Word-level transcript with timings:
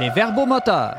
Les 0.00 0.08
verbomoteurs. 0.08 0.96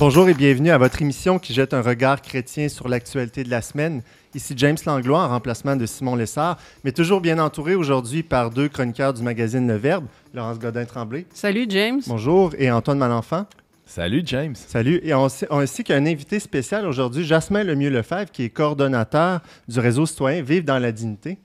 Bonjour 0.00 0.28
et 0.28 0.34
bienvenue 0.34 0.70
à 0.70 0.78
votre 0.78 1.00
émission 1.00 1.38
qui 1.38 1.54
jette 1.54 1.72
un 1.72 1.80
regard 1.80 2.22
chrétien 2.22 2.68
sur 2.68 2.88
l'actualité 2.88 3.44
de 3.44 3.50
la 3.50 3.62
semaine. 3.62 4.02
Ici 4.34 4.54
James 4.56 4.76
Langlois 4.84 5.20
en 5.20 5.28
remplacement 5.28 5.76
de 5.76 5.86
Simon 5.86 6.16
Lessard, 6.16 6.56
mais 6.82 6.90
toujours 6.90 7.20
bien 7.20 7.38
entouré 7.38 7.76
aujourd'hui 7.76 8.24
par 8.24 8.50
deux 8.50 8.68
chroniqueurs 8.68 9.14
du 9.14 9.22
magazine 9.22 9.68
Le 9.68 9.76
Verbe, 9.76 10.06
Laurence 10.34 10.58
Godin-Tremblay. 10.58 11.26
Salut 11.32 11.66
James. 11.68 12.00
Bonjour 12.08 12.52
et 12.58 12.68
Antoine 12.68 12.98
Malenfant. 12.98 13.46
Salut 13.90 14.22
James. 14.24 14.54
Salut. 14.54 15.00
Et 15.02 15.12
on, 15.14 15.26
on 15.50 15.58
ainsi 15.58 15.82
qu'un 15.82 16.06
invité 16.06 16.38
spécial 16.38 16.86
aujourd'hui, 16.86 17.24
Jasmin 17.24 17.64
Lemieux-Lefebvre, 17.64 18.30
qui 18.30 18.44
est 18.44 18.48
coordonnateur 18.48 19.40
du 19.66 19.80
réseau 19.80 20.06
citoyen 20.06 20.42
Vive 20.42 20.64
dans 20.64 20.78
la 20.78 20.92
dignité. 20.92 21.38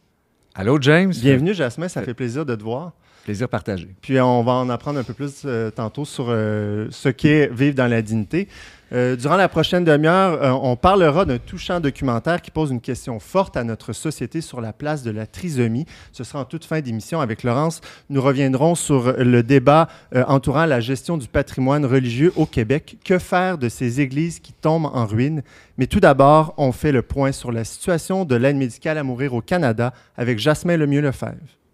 Allô 0.53 0.79
James? 0.79 1.11
Bienvenue 1.11 1.55
Jasmin, 1.55 1.87
ça 1.87 2.03
fait 2.03 2.13
plaisir 2.13 2.45
de 2.45 2.53
te 2.53 2.61
voir. 2.61 2.93
Plaisir 3.25 3.49
partagé. 3.49 3.89
Puis 4.01 4.21
on 4.21 4.43
va 4.43 4.51
en 4.51 4.69
apprendre 4.69 4.99
un 4.99 5.03
peu 5.03 5.15
plus 5.15 5.41
euh, 5.45 5.71
tantôt 5.71 6.05
sur 6.05 6.27
euh, 6.29 6.87
ce 6.91 7.09
qu'est 7.09 7.47
vivre 7.51 7.73
dans 7.73 7.87
la 7.87 8.03
dignité. 8.03 8.47
Euh, 8.93 9.15
durant 9.15 9.35
la 9.35 9.49
prochaine 9.49 9.83
demi-heure, 9.83 10.41
euh, 10.43 10.51
on 10.51 10.75
parlera 10.75 11.25
d'un 11.25 11.39
touchant 11.39 11.79
documentaire 11.79 12.39
qui 12.39 12.51
pose 12.51 12.69
une 12.69 12.81
question 12.81 13.19
forte 13.19 13.57
à 13.57 13.63
notre 13.63 13.93
société 13.93 14.41
sur 14.41 14.61
la 14.61 14.73
place 14.73 15.01
de 15.01 15.09
la 15.09 15.25
trisomie. 15.25 15.87
Ce 16.11 16.23
sera 16.23 16.41
en 16.41 16.45
toute 16.45 16.65
fin 16.65 16.81
d'émission 16.81 17.19
avec 17.19 17.41
Laurence. 17.41 17.81
Nous 18.11 18.21
reviendrons 18.21 18.75
sur 18.75 19.13
le 19.17 19.41
débat 19.41 19.87
euh, 20.13 20.23
entourant 20.27 20.65
la 20.65 20.81
gestion 20.81 21.17
du 21.17 21.27
patrimoine 21.27 21.83
religieux 21.83 22.31
au 22.35 22.45
Québec. 22.45 22.97
Que 23.03 23.17
faire 23.17 23.57
de 23.57 23.69
ces 23.69 24.01
églises 24.01 24.39
qui 24.39 24.53
tombent 24.53 24.91
en 24.93 25.07
ruine? 25.07 25.41
Mais 25.79 25.87
tout 25.87 25.99
d'abord, 25.99 26.53
on 26.57 26.71
fait 26.71 26.91
le 26.91 27.01
point 27.01 27.31
sur 27.31 27.51
la 27.51 27.63
situation 27.63 28.23
de 28.23 28.35
l'aide 28.35 28.55
médicale 28.55 28.99
à 28.99 29.03
mourir 29.03 29.33
au 29.33 29.41
Canada 29.41 29.93
avec 30.15 30.37
Jasmin 30.37 30.77
Lemieux-Lefebvre. 30.77 31.64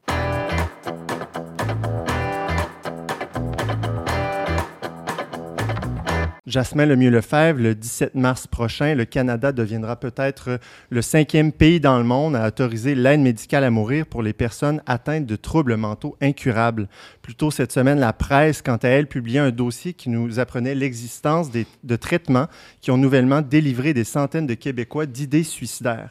Jasmin 6.52 6.85
Lemieux-Lefebvre, 6.85 7.61
le 7.61 7.73
17 7.73 8.13
mars 8.16 8.45
prochain, 8.45 8.94
le 8.94 9.05
Canada 9.05 9.53
deviendra 9.53 9.95
peut-être 9.95 10.59
le 10.89 11.02
cinquième 11.02 11.53
pays 11.53 11.80
dans 11.80 11.97
le 11.97 12.03
monde 12.03 12.35
à 12.35 12.45
autoriser 12.45 12.94
l'aide 12.94 13.21
médicale 13.21 13.63
à 13.63 13.71
mourir 13.71 14.05
pour 14.05 14.21
les 14.21 14.33
personnes 14.33 14.81
atteintes 14.85 15.25
de 15.25 15.38
troubles 15.38 15.77
mentaux 15.77 16.17
incurables. 16.19 16.89
Plus 17.22 17.35
tôt 17.35 17.52
cette 17.52 17.72
semaine, 17.72 18.02
la 18.02 18.11
presse, 18.11 18.61
quant 18.61 18.75
à 18.75 18.89
elle, 18.89 19.07
publiait 19.07 19.39
un 19.39 19.52
dossier 19.52 19.94
qui 19.94 20.09
nous 20.09 20.39
apprenait 20.39 20.75
l'existence 20.75 21.52
de 21.52 21.95
traitements 21.95 22.47
qui 22.81 22.91
ont 22.91 22.97
nouvellement 22.97 23.41
délivré 23.41 23.94
des 23.94 24.03
centaines 24.03 24.45
de 24.45 24.53
Québécois 24.53 25.05
d'idées 25.05 25.44
suicidaires. 25.44 26.09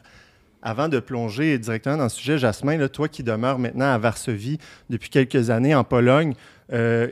Avant 0.63 0.89
de 0.89 0.99
plonger 0.99 1.59
directement 1.59 1.97
dans 1.97 2.03
le 2.03 2.09
sujet, 2.09 2.39
Jasmin, 2.39 2.77
là, 2.77 2.89
toi 2.89 3.07
qui 3.07 3.21
demeures 3.21 3.59
maintenant 3.59 3.93
à 3.93 3.97
Varsovie 3.99 4.57
depuis 4.89 5.11
quelques 5.11 5.51
années 5.51 5.75
en 5.75 5.83
Pologne, 5.83 6.33
euh, 6.73 7.09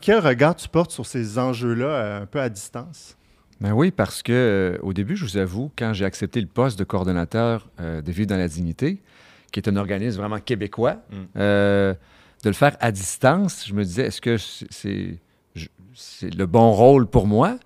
quel 0.00 0.18
regard 0.18 0.54
tu 0.56 0.68
portes 0.68 0.90
sur 0.90 1.06
ces 1.06 1.38
enjeux-là 1.38 1.86
euh, 1.86 2.22
un 2.22 2.26
peu 2.26 2.40
à 2.40 2.48
distance? 2.48 3.16
Ben 3.60 3.72
oui, 3.72 3.90
parce 3.90 4.22
que 4.22 4.32
euh, 4.32 4.78
au 4.82 4.92
début, 4.92 5.16
je 5.16 5.24
vous 5.24 5.36
avoue, 5.36 5.70
quand 5.78 5.92
j'ai 5.92 6.04
accepté 6.04 6.40
le 6.40 6.46
poste 6.48 6.78
de 6.78 6.84
coordonnateur 6.84 7.68
euh, 7.80 8.02
de 8.02 8.10
Vivre 8.12 8.26
dans 8.28 8.36
la 8.36 8.48
dignité, 8.48 9.00
qui 9.52 9.60
est 9.60 9.68
un 9.68 9.76
organisme 9.76 10.18
vraiment 10.18 10.40
québécois, 10.40 10.96
Mm. 11.10 11.16
euh, 11.36 11.94
de 12.42 12.48
le 12.48 12.54
faire 12.54 12.76
à 12.80 12.90
distance, 12.90 13.64
je 13.68 13.72
me 13.74 13.84
disais, 13.84 14.06
est-ce 14.06 14.20
que 14.20 14.36
c'est- 14.36 15.18
le 16.36 16.46
bon 16.46 16.72
rôle 16.72 17.06
pour 17.06 17.26
moi? 17.26 17.58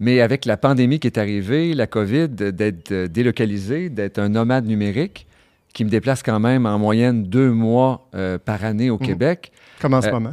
Mais 0.00 0.20
avec 0.20 0.44
la 0.46 0.56
pandémie 0.56 0.98
qui 0.98 1.06
est 1.08 1.18
arrivée, 1.18 1.74
la 1.74 1.86
COVID, 1.86 2.28
d'être 2.28 2.92
délocalisé, 3.06 3.90
d'être 3.90 4.18
un 4.18 4.28
nomade 4.28 4.66
numérique, 4.66 5.26
qui 5.74 5.84
me 5.84 5.90
déplace 5.90 6.22
quand 6.22 6.40
même 6.40 6.64
en 6.64 6.78
moyenne 6.78 7.24
deux 7.24 7.50
mois 7.50 8.08
euh, 8.14 8.38
par 8.38 8.64
année 8.64 8.88
au 8.90 8.98
Mhm. 8.98 9.06
Québec, 9.06 9.52
Comme 9.80 9.92
en 9.94 10.00
ce 10.00 10.08
Euh, 10.08 10.12
moment. 10.12 10.30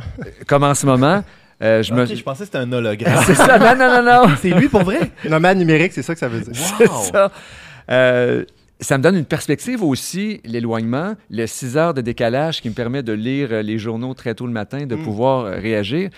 comme 0.48 0.64
en 0.64 0.74
ce 0.74 0.86
moment, 0.86 1.24
euh, 1.62 1.84
je 1.84 1.92
Ok, 1.92 2.00
me... 2.00 2.06
je 2.06 2.24
pensais 2.24 2.40
que 2.40 2.46
c'était 2.46 2.58
un 2.60 2.72
hologramme. 2.72 3.22
C'est 3.26 3.36
ça, 3.36 3.58
non, 3.60 3.76
non, 3.76 4.02
non, 4.04 4.28
non. 4.28 4.36
c'est 4.42 4.52
lui 4.52 4.70
pour 4.70 4.84
vrai? 4.84 5.12
Nomade 5.28 5.58
numérique, 5.58 5.92
c'est 5.94 6.04
ça 6.04 6.14
que 6.14 6.20
ça 6.20 6.28
veut 6.30 6.40
dire. 6.42 6.54
C'est 6.78 6.88
ça. 6.88 7.32
Euh, 7.90 8.46
ça 8.82 8.98
me 8.98 9.04
donne 9.04 9.16
une 9.16 9.26
perspective 9.26 9.84
aussi, 9.84 10.42
l'éloignement, 10.44 11.14
les 11.30 11.46
6 11.48 11.78
heures 11.78 11.94
de 11.94 12.02
décalage 12.02 12.62
qui 12.62 12.70
me 12.70 12.74
permet 12.74 13.04
de 13.04 13.14
lire 13.14 13.50
euh, 13.52 13.62
les 13.62 13.78
journaux 13.78 14.14
très 14.16 14.34
tôt 14.36 14.48
le 14.48 14.52
matin, 14.54 14.86
de 14.88 14.96
Mm. 14.96 15.04
pouvoir 15.04 15.46
euh, 15.46 15.52
réagir. 15.60 16.10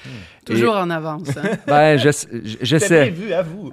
Toujours 0.46 0.76
en 0.78 0.90
avance. 0.90 1.28
hein. 1.38 1.58
Ben, 1.68 1.98
je- 1.98 2.28
bien 2.32 2.58
j'essaie. 2.62 3.10
vu, 3.10 3.34
à 3.34 3.42
vous. 3.44 3.72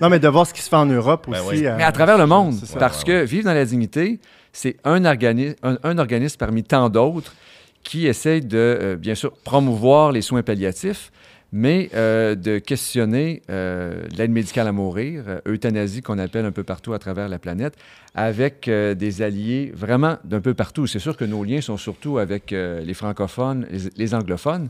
Non, 0.00 0.08
mais 0.10 0.18
de 0.18 0.28
voir 0.28 0.46
ce 0.46 0.52
qui 0.54 0.60
se 0.62 0.68
fait 0.68 0.76
en 0.76 0.86
Europe 0.86 1.26
Ben 1.30 1.40
aussi. 1.40 1.60
oui. 1.60 1.66
euh, 1.66 1.74
Mais 1.76 1.84
à 1.84 1.92
travers 1.92 2.18
le 2.18 2.26
monde, 2.26 2.54
ça. 2.54 2.78
parce 2.78 3.02
que 3.02 3.24
vivre 3.24 3.44
dans 3.46 3.54
la 3.54 3.64
dignité, 3.64 4.20
c'est 4.52 4.76
un, 4.84 5.02
organi- 5.04 5.56
un, 5.62 5.78
un 5.82 5.98
organisme 5.98 6.36
parmi 6.38 6.62
tant 6.64 6.88
d'autres 6.90 7.34
qui 7.82 8.06
essaye 8.06 8.42
de, 8.42 8.56
euh, 8.58 8.96
bien 8.96 9.14
sûr, 9.14 9.32
promouvoir 9.44 10.12
les 10.12 10.20
soins 10.22 10.42
palliatifs, 10.42 11.10
mais 11.52 11.88
euh, 11.94 12.34
de 12.34 12.58
questionner 12.58 13.42
euh, 13.50 14.02
l'aide 14.16 14.30
médicale 14.30 14.68
à 14.68 14.72
mourir, 14.72 15.24
euh, 15.26 15.40
euthanasie 15.46 16.02
qu'on 16.02 16.18
appelle 16.18 16.44
un 16.44 16.52
peu 16.52 16.64
partout 16.64 16.92
à 16.92 16.98
travers 16.98 17.28
la 17.28 17.38
planète, 17.38 17.74
avec 18.14 18.68
euh, 18.68 18.94
des 18.94 19.22
alliés 19.22 19.72
vraiment 19.74 20.18
d'un 20.24 20.40
peu 20.40 20.54
partout. 20.54 20.86
C'est 20.86 20.98
sûr 20.98 21.16
que 21.16 21.24
nos 21.24 21.44
liens 21.44 21.60
sont 21.60 21.76
surtout 21.76 22.18
avec 22.18 22.50
les 22.50 22.94
francophones, 22.94 23.66
les, 23.70 23.90
les 23.96 24.14
anglophones. 24.14 24.68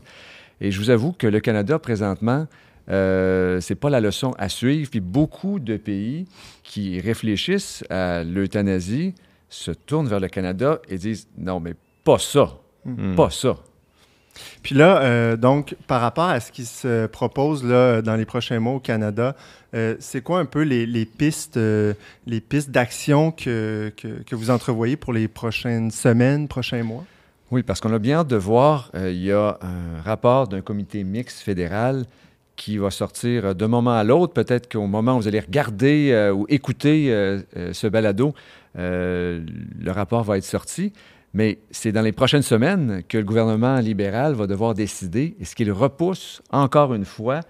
Et 0.61 0.71
je 0.71 0.79
vous 0.79 0.89
avoue 0.89 1.11
que 1.13 1.27
le 1.27 1.39
Canada, 1.39 1.79
présentement, 1.79 2.47
euh, 2.89 3.59
c'est 3.61 3.75
pas 3.75 3.89
la 3.89 4.01
leçon 4.01 4.33
à 4.37 4.49
suivre. 4.49 4.89
Puis 4.89 4.99
beaucoup 4.99 5.59
de 5.59 5.77
pays 5.77 6.25
qui 6.63 6.99
réfléchissent 6.99 7.83
à 7.89 8.23
l'euthanasie 8.23 9.13
se 9.49 9.71
tournent 9.71 10.07
vers 10.07 10.19
le 10.19 10.27
Canada 10.27 10.79
et 10.89 10.97
disent 10.97 11.27
non, 11.37 11.59
mais 11.59 11.75
pas 12.03 12.19
ça, 12.19 12.57
Hmm. 12.85 13.13
pas 13.15 13.29
ça. 13.29 13.57
Puis 14.63 14.75
là, 14.75 15.01
euh, 15.01 15.37
donc, 15.37 15.75
par 15.87 16.01
rapport 16.01 16.25
à 16.25 16.39
ce 16.39 16.51
qui 16.51 16.65
se 16.65 17.07
propose 17.07 17.63
là, 17.63 18.01
dans 18.01 18.15
les 18.15 18.25
prochains 18.25 18.59
mois 18.59 18.73
au 18.73 18.79
Canada, 18.79 19.35
euh, 19.73 19.95
c'est 19.99 20.21
quoi 20.21 20.39
un 20.39 20.45
peu 20.45 20.61
les, 20.61 21.05
pistes, 21.05 21.57
euh, 21.57 21.93
pistes 22.49 22.71
d'action 22.71 23.31
que, 23.31 23.91
que, 23.95 24.23
que 24.23 24.35
vous 24.35 24.49
entrevoyez 24.49 24.97
pour 24.97 25.13
les 25.13 25.27
prochaines 25.27 25.91
semaines, 25.91 26.47
prochains 26.47 26.83
mois? 26.83 27.05
Oui, 27.51 27.63
parce 27.63 27.79
qu'on 27.79 27.93
a 27.93 27.99
bien 27.99 28.19
hâte 28.19 28.27
de 28.27 28.35
voir. 28.35 28.91
il 28.93 29.23
y 29.23 29.31
a 29.31 29.57
un 29.61 30.01
rapport 30.03 30.47
d'un 30.47 30.61
comité 30.61 31.03
mixte 31.03 31.39
fédéral 31.39 32.05
qui 32.55 32.77
va 32.77 32.91
sortir 32.91 33.55
d'un 33.55 33.67
moment 33.67 33.95
à 33.95 34.03
l'autre. 34.03 34.33
Peut-être 34.33 34.71
qu'au 34.71 34.85
moment 34.85 35.15
où 35.15 35.21
vous 35.21 35.27
allez 35.27 35.39
regarder 35.39 36.31
ou 36.35 36.45
écouter 36.47 37.07
ce 37.71 37.87
balado, 37.87 38.35
le 38.75 39.89
rapport 39.89 40.23
va 40.23 40.37
être 40.37 40.43
sorti. 40.43 40.93
Mais 41.33 41.59
c'est 41.71 41.91
dans 41.91 42.01
les 42.01 42.11
prochaines 42.11 42.41
semaines 42.41 43.03
que 43.07 43.17
le 43.17 43.23
gouvernement 43.23 43.79
libéral 43.79 44.33
va 44.33 44.47
devoir 44.47 44.73
décider 44.73 45.35
est-ce 45.39 45.55
qu'il 45.55 45.71
repousse 45.71 46.41
encore 46.51 46.93
une 46.93 47.05
fois 47.05 47.41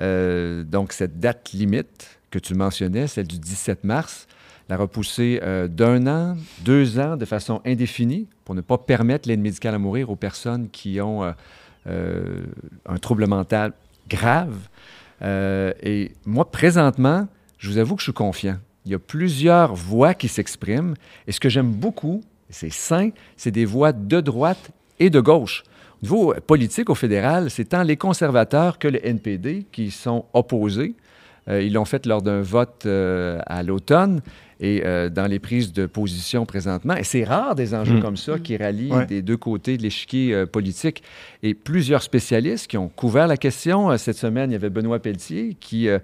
euh, 0.00 0.62
donc 0.64 0.92
cette 0.92 1.18
date 1.18 1.52
limite 1.52 2.20
que 2.30 2.38
tu 2.38 2.54
mentionnais, 2.54 3.06
celle 3.06 3.26
du 3.26 3.38
17 3.38 3.84
mars, 3.84 4.26
la 4.68 4.76
repousser 4.76 5.40
euh, 5.42 5.66
d'un 5.66 6.06
an, 6.06 6.36
deux 6.60 6.98
ans 6.98 7.16
de 7.16 7.24
façon 7.24 7.60
indéfinie 7.64 8.28
pour 8.44 8.54
ne 8.54 8.60
pas 8.60 8.78
permettre 8.78 9.28
l'aide 9.28 9.40
médicale 9.40 9.74
à 9.74 9.78
mourir 9.78 10.10
aux 10.10 10.16
personnes 10.16 10.68
qui 10.70 11.00
ont 11.00 11.34
euh, 11.86 12.44
un 12.86 12.98
trouble 12.98 13.26
mental 13.26 13.72
grave. 14.08 14.68
Et 15.20 16.12
moi, 16.24 16.50
présentement, 16.50 17.26
je 17.58 17.70
vous 17.70 17.78
avoue 17.78 17.96
que 17.96 18.00
je 18.00 18.04
suis 18.04 18.12
confiant. 18.12 18.58
Il 18.84 18.92
y 18.92 18.94
a 18.94 18.98
plusieurs 18.98 19.74
voix 19.74 20.14
qui 20.14 20.28
s'expriment. 20.28 20.94
Et 21.26 21.32
ce 21.32 21.40
que 21.40 21.48
j'aime 21.48 21.72
beaucoup, 21.72 22.22
c'est 22.50 22.72
sain, 22.72 23.10
c'est 23.36 23.50
des 23.50 23.64
voix 23.64 23.92
de 23.92 24.20
droite 24.20 24.70
et 24.98 25.10
de 25.10 25.20
gauche. 25.20 25.64
Au 26.02 26.04
niveau 26.04 26.34
politique, 26.46 26.90
au 26.90 26.94
fédéral, 26.94 27.50
c'est 27.50 27.66
tant 27.66 27.82
les 27.82 27.96
conservateurs 27.96 28.78
que 28.78 28.88
le 28.88 29.04
NPD 29.04 29.66
qui 29.72 29.90
sont 29.90 30.26
opposés. 30.32 30.94
Euh, 31.48 31.62
ils 31.62 31.72
l'ont 31.72 31.84
fait 31.84 32.06
lors 32.06 32.22
d'un 32.22 32.42
vote 32.42 32.84
euh, 32.86 33.40
à 33.46 33.62
l'automne 33.62 34.20
et 34.60 34.82
euh, 34.84 35.08
dans 35.08 35.26
les 35.26 35.38
prises 35.38 35.72
de 35.72 35.86
position 35.86 36.44
présentement. 36.46 36.96
Et 36.96 37.04
c'est 37.04 37.24
rare 37.24 37.54
des 37.54 37.74
enjeux 37.74 37.98
Mm. 37.98 38.02
comme 38.02 38.16
ça 38.16 38.38
qui 38.38 38.56
rallient 38.56 38.92
Ouais. 38.92 39.06
des 39.06 39.22
deux 39.22 39.36
côtés 39.36 39.76
de 39.76 39.82
l'échiquier 39.82 40.34
euh, 40.34 40.46
politique. 40.46 41.02
Et 41.42 41.54
plusieurs 41.54 42.02
spécialistes 42.02 42.66
qui 42.66 42.76
ont 42.76 42.88
couvert 42.88 43.26
la 43.28 43.36
question. 43.36 43.90
Euh, 43.90 43.96
Cette 43.96 44.16
semaine, 44.16 44.50
il 44.50 44.54
y 44.54 44.56
avait 44.56 44.70
Benoît 44.70 44.98
Pelletier 44.98 45.56
qui 45.60 45.88
euh, 45.88 45.98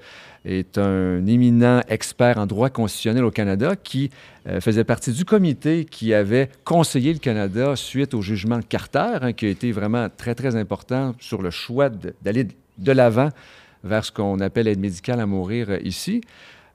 est 0.45 0.79
un 0.79 1.27
éminent 1.27 1.81
expert 1.89 2.39
en 2.39 2.47
droit 2.47 2.71
constitutionnel 2.71 3.25
au 3.25 3.31
Canada 3.31 3.75
qui 3.77 4.11
euh, 4.47 4.61
faisait 4.61 4.85
partie 4.85 5.11
du 5.13 5.25
comité 5.25 5.85
qui 5.85 6.15
avait 6.15 6.49
conseillé 6.65 7.13
le 7.13 7.19
Canada 7.19 7.75
suite 7.77 8.15
au 8.15 8.23
jugement 8.23 8.59
de 8.59 8.65
Carter, 8.65 9.19
hein, 9.23 9.33
qui 9.33 9.47
a 9.47 9.49
été 9.49 9.73
vraiment 9.73 10.09
très, 10.17 10.35
très 10.35 10.55
important 10.55 11.15
sur 11.19 11.43
le 11.43 11.51
choix 11.51 11.89
d'aller 12.23 12.47
de 12.79 12.93
l'avant 12.93 13.31
vers 13.83 14.05
ce 14.05 14.13
qu'on 14.13 14.41
appelle 14.41 14.65
l'aide 14.67 14.81
médicale 14.81 15.21
à 15.21 15.27
mourir 15.27 15.67
euh, 15.71 15.79
ici. 15.83 16.21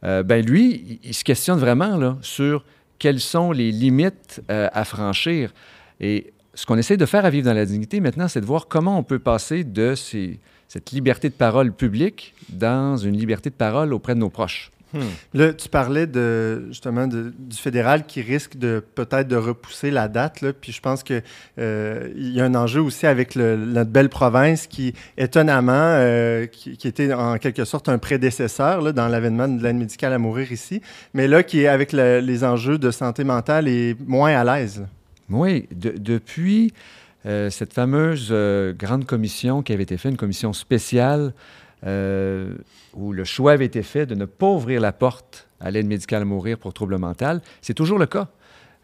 Euh, 0.04 0.24
ben 0.24 0.46
lui, 0.46 1.00
il, 1.04 1.14
se 1.14 1.24
questionne 1.24 1.60
vraiment 1.60 1.98
là, 1.98 2.18
sur 2.22 2.64
quelles 2.98 3.20
sont 3.20 3.52
les 3.52 3.72
limites 3.72 4.42
euh, 4.50 4.68
à 4.72 4.86
franchir. 4.86 5.54
Et 6.00 6.34
ce 6.54 6.66
qu'on 6.66 6.78
essaie 6.78 6.98
de 6.98 7.06
faire 7.06 7.26
à 7.26 7.30
Vivre 7.30 7.46
dans 7.46 7.54
la 7.54 7.66
dignité 7.66 8.00
maintenant, 8.00 8.28
c'est 8.28 8.42
de 8.42 8.46
voir 8.46 8.68
comment 8.68 8.98
on 8.98 9.04
peut 9.04 9.20
passer 9.20 9.64
de 9.64 9.96
cette 9.96 10.92
liberté 10.92 11.30
de 11.30 11.34
parole 11.34 11.72
publique 11.74 12.34
dans 12.50 12.98
une 12.98 13.18
liberté 13.18 13.50
de 13.50 13.56
parole 13.56 13.94
auprès 13.94 14.16
de 14.16 14.20
nos 14.20 14.30
proches. 14.30 14.72
Hmm. 14.94 15.02
Là, 15.34 15.54
tu 15.54 15.70
parlais 15.70 16.08
de, 16.08 16.66
justement 16.70 17.06
de, 17.06 17.32
du 17.38 17.58
fédéral 17.58 18.06
qui 18.06 18.22
risque 18.22 18.58
de 18.58 18.84
peut-être 18.96 19.28
de 19.28 19.36
repousser 19.36 19.92
la 19.92 20.08
date. 20.08 20.42
Là, 20.42 20.52
puis 20.54 20.72
je 20.72 20.82
pense 20.82 21.04
qu'il 21.04 21.22
euh, 21.60 22.10
y 22.16 22.42
a 22.42 22.46
un 22.46 22.56
enjeu 22.56 22.82
aussi 22.82 23.06
avec 23.06 23.36
le, 23.36 23.56
notre 23.56 23.92
belle 23.92 24.10
province 24.10 24.66
qui, 24.66 24.94
étonnamment, 25.18 25.74
euh, 25.74 26.48
qui, 26.48 26.76
qui, 26.76 26.88
était 26.88 27.14
en 27.14 27.38
quelque 27.38 27.66
sorte 27.66 27.88
un 27.88 28.00
prédécesseur 28.00 28.82
là, 28.82 28.92
dans 28.92 29.08
l'avènement 29.08 29.48
de 29.48 29.62
l'aide 29.62 29.76
médicale 29.76 30.14
à 30.14 30.18
mourir 30.18 30.52
ici, 30.52 30.82
mais 31.14 31.28
là 31.28 31.44
qui 31.44 31.62
est 31.62 31.68
avec 31.68 31.94
le, 31.94 32.20
les 32.20 32.44
enjeux 32.44 32.80
de 32.80 32.90
santé 32.90 33.24
mentale 33.24 33.68
est 33.68 33.96
moins 34.08 34.36
à 34.36 34.44
l'aise. 34.44 34.86
Oui, 35.30 35.68
de, 35.72 35.94
depuis 35.98 36.74
euh, 37.28 37.52
cette 37.52 37.74
fameuse 37.74 38.34
grande 38.78 39.06
commission 39.06 39.62
qui 39.62 39.72
avait 39.72 39.84
été 39.84 39.98
faite, 39.98 40.12
une 40.12 40.18
commission 40.18 40.52
spéciale 40.54 41.34
euh, 41.86 42.54
où 42.94 43.14
le 43.14 43.24
choix 43.24 43.54
avait 43.54 43.66
été 43.66 43.84
fait 43.84 44.06
de 44.06 44.16
ne 44.16 44.26
pas 44.26 44.48
ouvrir 44.48 44.82
la 44.82 44.92
porte 44.92 45.48
à 45.60 45.72
l'aide 45.72 45.88
médicale 45.88 46.24
à 46.24 46.26
mourir 46.26 46.58
pour 46.58 46.74
trouble 46.74 46.98
mental. 46.98 47.42
C'est 47.62 47.74
toujours 47.74 48.00
le 48.00 48.06
cas. 48.06 48.30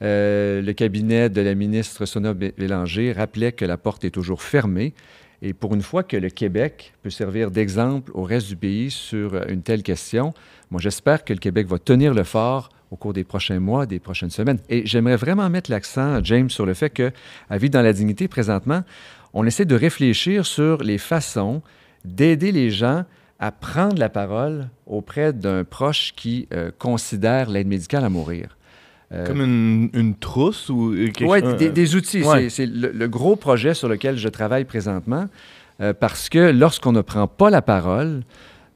Euh, 0.02 0.62
le 0.62 0.74
cabinet 0.74 1.30
de 1.30 1.42
la 1.42 1.56
ministre 1.56 2.06
Sona 2.06 2.34
Bélanger 2.34 3.14
rappelait 3.14 3.54
que 3.54 3.66
la 3.66 3.78
porte 3.78 4.04
est 4.04 4.12
toujours 4.12 4.42
fermée. 4.42 4.94
Et 5.42 5.54
pour 5.54 5.74
une 5.74 5.82
fois 5.82 6.04
que 6.04 6.18
le 6.18 6.30
Québec 6.30 6.94
peut 7.04 7.10
servir 7.10 7.52
d'exemple 7.52 8.12
au 8.14 8.24
reste 8.24 8.48
du 8.48 8.56
pays 8.56 8.90
sur 8.92 9.48
une 9.50 9.62
telle 9.62 9.84
question, 9.84 10.34
moi 10.72 10.82
j'espère 10.82 11.24
que 11.24 11.34
le 11.34 11.40
Québec 11.40 11.68
va 11.68 11.78
tenir 11.78 12.14
le 12.14 12.24
fort 12.24 12.70
au 12.92 12.96
cours 12.96 13.14
des 13.14 13.24
prochains 13.24 13.60
mois, 13.60 13.86
des 13.86 14.00
prochaines 14.00 14.30
semaines. 14.30 14.60
Et 14.70 14.86
j'aimerais 14.86 15.18
vraiment 15.18 15.50
mettre 15.50 15.72
l'accent, 15.72 16.24
James, 16.24 16.50
sur 16.50 16.66
le 16.66 16.74
fait 16.74 16.90
que, 16.90 17.12
à 17.50 17.58
Vivre 17.58 17.74
dans 17.74 17.82
la 17.82 17.94
dignité, 17.94 18.28
présentement, 18.28 18.84
on 19.34 19.46
essaie 19.46 19.66
de 19.66 19.76
réfléchir 19.76 20.46
sur 20.46 20.82
les 20.82 20.98
façons 20.98 21.62
d'aider 22.06 22.52
les 22.52 22.72
gens 22.72 23.04
à 23.40 23.52
prendre 23.52 23.98
la 23.98 24.10
parole 24.10 24.70
auprès 24.88 25.34
d'un 25.34 25.64
proche 25.64 26.14
qui 26.16 26.48
euh, 26.54 26.72
considère 26.78 27.50
l'aide 27.50 27.68
médicale 27.68 28.06
à 28.06 28.10
mourir. 28.10 28.58
Euh, 29.12 29.28
Comme 29.28 29.42
une, 29.42 29.90
une, 29.94 30.16
trousse 30.16 30.70
ou 30.70 30.94
quelque 30.96 31.26
Oui, 31.26 31.42
des, 31.58 31.70
des, 31.70 31.96
outils. 31.96 32.24
Ouais. 32.24 32.50
C'est 32.50 32.66
le, 32.66 32.92
le, 32.92 33.08
gros 33.08 33.36
projet 33.36 33.74
sur 33.76 33.88
lequel 33.88 34.18
je 34.18 34.28
travaille 34.30 34.66
présentement 34.66 35.28
euh, 35.82 35.94
parce 35.94 36.30
que 36.30 36.52
lorsqu'on 36.52 36.92
ne 36.92 37.02
prend 37.02 37.28
pas 37.28 37.50
la 37.50 37.62
parole, 37.62 38.24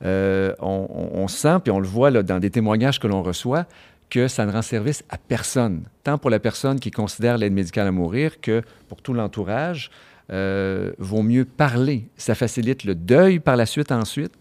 euh, 0.03 0.53
on, 0.59 0.87
on, 1.13 1.27
sent, 1.27 1.59
puis 1.63 1.71
on 1.71 1.79
le 1.79 1.87
voit 1.87 2.11
là, 2.11 2.23
dans 2.23 2.39
des 2.39 2.49
témoignages 2.49 2.99
que 2.99 3.07
l'on 3.07 3.23
reçoit, 3.23 3.65
que 4.09 4.27
ça 4.27 4.45
ne 4.45 4.51
rend 4.51 4.61
service 4.61 5.03
à 5.09 5.17
personne, 5.17 5.83
tant 6.03 6.17
pour 6.17 6.29
la 6.29 6.39
personne 6.39 6.79
qui 6.79 6.91
considère 6.91 7.37
l'aide 7.37 7.53
médicale 7.53 7.87
à 7.87 7.91
mourir 7.91 8.41
que 8.41 8.61
pour 8.87 9.01
tout 9.01 9.13
l'entourage. 9.13 9.91
Euh, 10.31 10.91
vaut 10.99 11.23
mieux 11.23 11.45
parler. 11.45 12.07
Ça 12.15 12.35
facilite 12.35 12.83
le 12.83 12.93
deuil 12.93 13.39
par 13.39 13.55
la 13.55 13.65
suite 13.65 13.91
ensuite. 13.91 14.33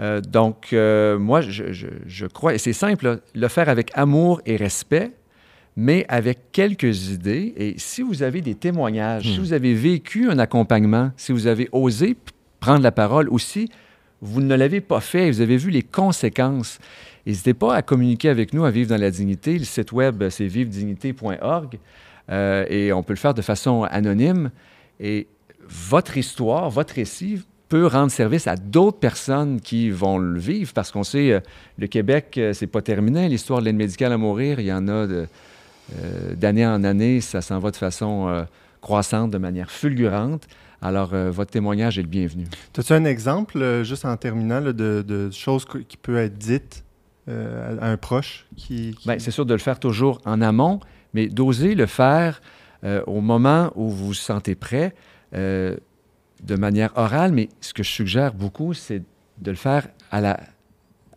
Euh, 0.00 0.20
donc, 0.20 0.72
euh, 0.72 1.18
moi, 1.18 1.40
je, 1.40 1.72
je, 1.72 1.86
je, 2.06 2.26
crois, 2.26 2.54
et 2.54 2.58
c'est 2.58 2.72
simple, 2.72 3.04
là, 3.04 3.16
le 3.34 3.48
faire 3.48 3.68
avec 3.68 3.90
amour 3.94 4.40
et 4.46 4.56
respect, 4.56 5.12
mais 5.76 6.04
avec 6.08 6.50
quelques 6.50 7.10
idées. 7.10 7.54
Et 7.56 7.74
si 7.78 8.02
vous 8.02 8.22
avez 8.22 8.40
des 8.40 8.54
témoignages, 8.54 9.28
mmh. 9.28 9.32
si 9.32 9.38
vous 9.38 9.52
avez 9.52 9.74
vécu 9.74 10.28
un 10.28 10.38
accompagnement, 10.38 11.12
si 11.16 11.30
vous 11.30 11.46
avez 11.46 11.68
osé 11.70 12.16
prendre 12.58 12.82
la 12.82 12.92
parole 12.92 13.28
aussi, 13.28 13.68
vous 14.20 14.40
ne 14.40 14.54
l'avez 14.54 14.80
pas 14.80 15.00
fait, 15.00 15.30
vous 15.30 15.40
avez 15.40 15.56
vu 15.56 15.70
les 15.70 15.82
conséquences. 15.82 16.78
N'hésitez 17.26 17.54
pas 17.54 17.74
à 17.74 17.82
communiquer 17.82 18.28
avec 18.28 18.54
nous 18.54 18.64
à 18.64 18.70
Vivre 18.70 18.90
dans 18.90 19.00
la 19.00 19.10
dignité. 19.10 19.58
Le 19.58 19.64
site 19.64 19.92
web, 19.92 20.28
c'est 20.30 20.46
vivedignité.org 20.46 21.78
euh, 22.30 22.64
et 22.68 22.92
on 22.92 23.02
peut 23.02 23.12
le 23.12 23.18
faire 23.18 23.34
de 23.34 23.42
façon 23.42 23.84
anonyme. 23.84 24.50
Et 25.00 25.26
votre 25.68 26.16
histoire, 26.16 26.70
votre 26.70 26.94
récit 26.94 27.42
peut 27.72 27.86
rendre 27.86 28.12
service 28.12 28.46
à 28.48 28.56
d'autres 28.56 28.98
personnes 28.98 29.58
qui 29.58 29.88
vont 29.88 30.18
le 30.18 30.38
vivre 30.38 30.74
parce 30.74 30.90
qu'on 30.90 31.04
sait, 31.04 31.32
euh, 31.32 31.40
le 31.78 31.86
Québec, 31.86 32.34
euh, 32.36 32.52
c'est 32.52 32.66
pas 32.66 32.82
terminé. 32.82 33.30
L'histoire 33.30 33.60
de 33.60 33.64
l'aide 33.64 33.76
médicale 33.76 34.12
à 34.12 34.18
mourir, 34.18 34.60
il 34.60 34.66
y 34.66 34.72
en 34.74 34.88
a 34.88 35.06
d'année 36.36 36.66
euh, 36.66 36.74
en 36.74 36.84
année, 36.84 37.22
ça 37.22 37.40
s'en 37.40 37.58
va 37.60 37.70
de 37.70 37.76
façon 37.76 38.28
euh, 38.28 38.42
croissante, 38.82 39.30
de 39.30 39.38
manière 39.38 39.70
fulgurante. 39.70 40.46
Alors, 40.82 41.14
votre 41.30 41.52
témoignage 41.52 41.96
est 41.96 42.02
le 42.02 42.08
bienvenu. 42.08 42.44
As-tu 42.76 42.92
un 42.92 43.04
exemple, 43.04 43.84
juste 43.84 44.04
en 44.04 44.16
terminant, 44.16 44.58
là, 44.58 44.72
de, 44.72 45.04
de, 45.06 45.30
choses 45.30 45.64
qui 45.64 45.96
peuvent 45.96 46.16
être 46.16 46.36
dites 46.36 46.84
à 47.28 47.88
un 47.88 47.96
proche? 47.96 48.46
Qui, 48.56 48.96
qui... 48.98 49.08
Bien, 49.08 49.20
c'est 49.20 49.30
sûr 49.30 49.46
de 49.46 49.54
le 49.54 49.60
faire 49.60 49.78
toujours 49.78 50.20
en 50.24 50.42
amont, 50.42 50.80
mais 51.14 51.28
d'oser 51.28 51.76
le 51.76 51.86
faire 51.86 52.42
euh, 52.84 53.02
au 53.06 53.20
moment 53.20 53.72
où 53.74 53.88
vous 53.88 54.06
vous 54.06 54.14
sentez 54.14 54.54
prêt, 54.54 54.94
euh, 55.34 55.76
de 56.42 56.56
manière 56.56 56.90
orale, 56.96 57.32
mais 57.32 57.48
ce 57.60 57.72
que 57.72 57.82
je 57.82 57.90
suggère 57.90 58.34
beaucoup, 58.34 58.74
c'est 58.74 59.02
de 59.38 59.50
le 59.50 59.56
faire 59.56 59.88
à, 60.10 60.20
la, 60.20 60.40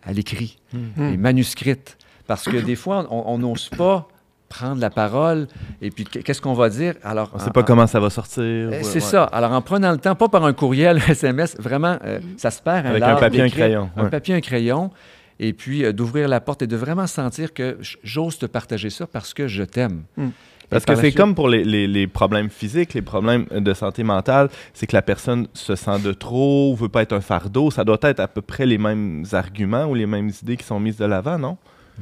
à 0.04 0.14
l'écrit, 0.14 0.60
mm-hmm. 0.74 1.12
les 1.12 1.18
manuscrits. 1.18 1.98
Parce 2.28 2.46
que 2.46 2.58
des 2.58 2.76
fois, 2.76 3.08
on 3.12 3.38
n'ose 3.38 3.70
pas 3.70 4.08
prendre 4.50 4.80
la 4.80 4.90
parole 4.90 5.48
et 5.82 5.90
puis 5.90 6.06
qu'est-ce 6.06 6.42
qu'on 6.42 6.54
va 6.54 6.70
dire? 6.70 6.96
Alors 7.04 7.32
on 7.34 7.38
ne 7.38 7.42
sait 7.42 7.52
pas 7.52 7.62
en, 7.62 7.64
comment 7.64 7.88
ça 7.88 8.00
va 8.00 8.10
sortir 8.10 8.44
euh, 8.44 8.80
c'est 8.84 8.96
ouais. 8.96 9.00
ça 9.00 9.24
alors 9.26 9.52
en 9.52 9.62
prenant 9.62 9.92
le 9.92 9.98
temps 9.98 10.16
pas 10.16 10.30
par 10.30 10.46
un 10.46 10.54
courriel 10.54 11.02
SMS 11.10 11.56
vraiment 11.60 11.98
euh, 12.06 12.20
ça 12.38 12.52
se 12.52 12.62
perd 12.62 12.86
avec 12.86 13.04
un 13.04 13.16
papier 13.16 13.42
un 13.42 13.50
crayon 13.50 13.90
un 13.96 14.04
ouais. 14.04 14.10
papier 14.10 14.36
un 14.36 14.42
crayon 14.42 14.92
et 15.40 15.54
puis 15.54 15.84
euh, 15.84 15.92
d'ouvrir 15.92 16.28
la 16.28 16.40
porte 16.40 16.62
et 16.62 16.68
de 16.68 16.76
vraiment 16.76 17.08
sentir 17.08 17.54
que 17.54 17.78
j'ose 18.04 18.38
te 18.38 18.46
partager 18.46 18.90
ça 18.90 19.08
parce 19.08 19.34
que 19.34 19.48
je 19.48 19.64
t'aime 19.64 20.04
mm. 20.18 20.28
Parce 20.70 20.86
que 20.86 20.96
c'est 20.96 21.12
comme 21.12 21.36
pour 21.36 21.50
les, 21.50 21.64
les, 21.64 21.88
les, 21.88 22.08
problèmes 22.08 22.50
physiques, 22.50 22.94
les 22.94 23.02
problèmes 23.02 23.46
de 23.52 23.74
santé 23.74 24.04
mentale, 24.04 24.50
c'est 24.74 24.88
que 24.88 24.96
la 24.96 25.02
personne 25.02 25.48
se 25.54 25.76
sent 25.76 26.00
de 26.00 26.12
trop, 26.12 26.76
veut 26.76 26.90
pas 26.90 27.02
être 27.02 27.14
un 27.14 27.22
fardeau. 27.22 27.72
Ça 27.72 27.84
doit 27.84 28.00
être 28.02 28.20
à 28.20 28.28
peu 28.28 28.42
près 28.42 28.66
les 28.66 28.78
mêmes 28.78 29.24
arguments 29.32 29.86
ou 29.86 29.94
les 29.94 30.06
mêmes 30.06 30.32
idées 30.42 30.58
qui 30.58 30.66
sont 30.66 30.80
mises 30.80 30.98
de 30.98 31.06
l'avant, 31.06 31.38
non? 31.38 31.58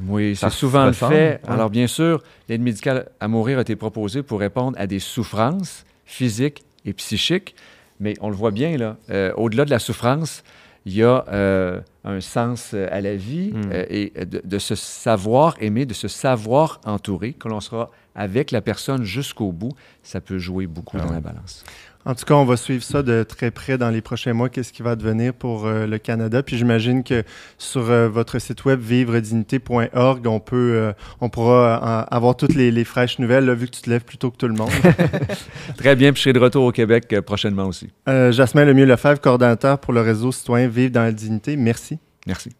Oui, 0.06 0.34
c'est 0.34 0.50
souvent 0.50 0.86
le 0.86 0.92
fait. 0.92 1.06
Ouais. 1.06 1.40
Alors, 1.46 1.70
bien 1.70 1.86
sûr, 1.86 2.22
l'aide 2.48 2.62
médicale 2.62 3.08
à 3.20 3.28
mourir 3.28 3.58
a 3.58 3.60
été 3.60 3.76
proposée 3.76 4.22
pour 4.22 4.40
répondre 4.40 4.76
à 4.78 4.86
des 4.86 4.98
souffrances 4.98 5.84
physiques 6.04 6.64
et 6.84 6.92
psychiques, 6.92 7.54
mais 8.00 8.14
on 8.20 8.28
le 8.28 8.34
voit 8.34 8.50
bien, 8.50 8.76
là, 8.76 8.96
euh, 9.10 9.32
au-delà 9.36 9.64
de 9.64 9.70
la 9.70 9.78
souffrance, 9.78 10.42
il 10.84 10.94
y 10.94 11.02
a 11.02 11.24
euh, 11.28 11.80
un 12.04 12.20
sens 12.20 12.74
à 12.74 13.00
la 13.00 13.14
vie 13.14 13.52
mm. 13.52 13.70
euh, 13.72 13.84
et 13.88 14.12
de, 14.26 14.42
de, 14.44 14.58
se 14.58 14.74
savoir 14.74 15.54
aimer, 15.60 15.86
de 15.86 15.94
se 15.94 16.08
savoir 16.08 16.80
entourer, 16.84 17.32
que 17.32 17.48
l'on 17.48 17.60
sera 17.60 17.90
avec 18.14 18.50
la 18.50 18.60
personne 18.60 19.04
jusqu'au 19.04 19.52
bout, 19.52 19.72
ça 20.02 20.20
peut 20.20 20.38
jouer 20.38 20.66
beaucoup 20.66 20.96
ah 21.00 21.06
dans 21.06 21.12
la 21.12 21.20
balance. 21.20 21.64
En 22.06 22.14
tout 22.14 22.26
cas, 22.26 22.34
on 22.34 22.44
va 22.44 22.58
suivre 22.58 22.82
ça 22.82 23.02
de 23.02 23.22
très 23.22 23.50
près 23.50 23.78
dans 23.78 23.88
les 23.88 24.02
prochains 24.02 24.34
mois, 24.34 24.50
qu'est-ce 24.50 24.74
qui 24.74 24.82
va 24.82 24.94
devenir 24.94 25.32
pour 25.32 25.64
euh, 25.64 25.86
le 25.86 25.96
Canada. 25.96 26.42
Puis 26.42 26.58
j'imagine 26.58 27.02
que 27.02 27.24
sur 27.56 27.90
euh, 27.90 28.08
votre 28.10 28.38
site 28.38 28.64
web 28.66 28.78
vivredignité.org, 28.78 30.26
on 30.26 30.38
peut, 30.38 30.72
euh, 30.74 30.92
on 31.22 31.30
pourra 31.30 32.02
avoir 32.02 32.36
toutes 32.36 32.54
les, 32.54 32.70
les 32.70 32.84
fraîches 32.84 33.18
nouvelles, 33.18 33.46
là, 33.46 33.54
vu 33.54 33.66
que 33.66 33.72
tu 33.72 33.80
te 33.80 33.88
lèves 33.88 34.04
plus 34.04 34.18
tôt 34.18 34.30
que 34.30 34.36
tout 34.36 34.48
le 34.48 34.54
monde. 34.54 34.70
très 35.78 35.96
bien, 35.96 36.12
puis 36.12 36.18
je 36.18 36.24
serai 36.24 36.32
de 36.34 36.40
retour 36.40 36.64
au 36.64 36.72
Québec 36.72 37.14
prochainement 37.24 37.66
aussi. 37.66 37.88
Jasmin 38.06 38.66
Lemieux-Lefebvre, 38.66 39.20
coordonnateur 39.20 39.78
pour 39.78 39.94
le 39.94 40.02
réseau 40.02 40.30
citoyen 40.30 40.68
Vivre 40.68 40.92
dans 40.92 41.02
la 41.02 41.12
dignité. 41.12 41.56
Merci. 41.56 41.98
Merci. 42.26 42.50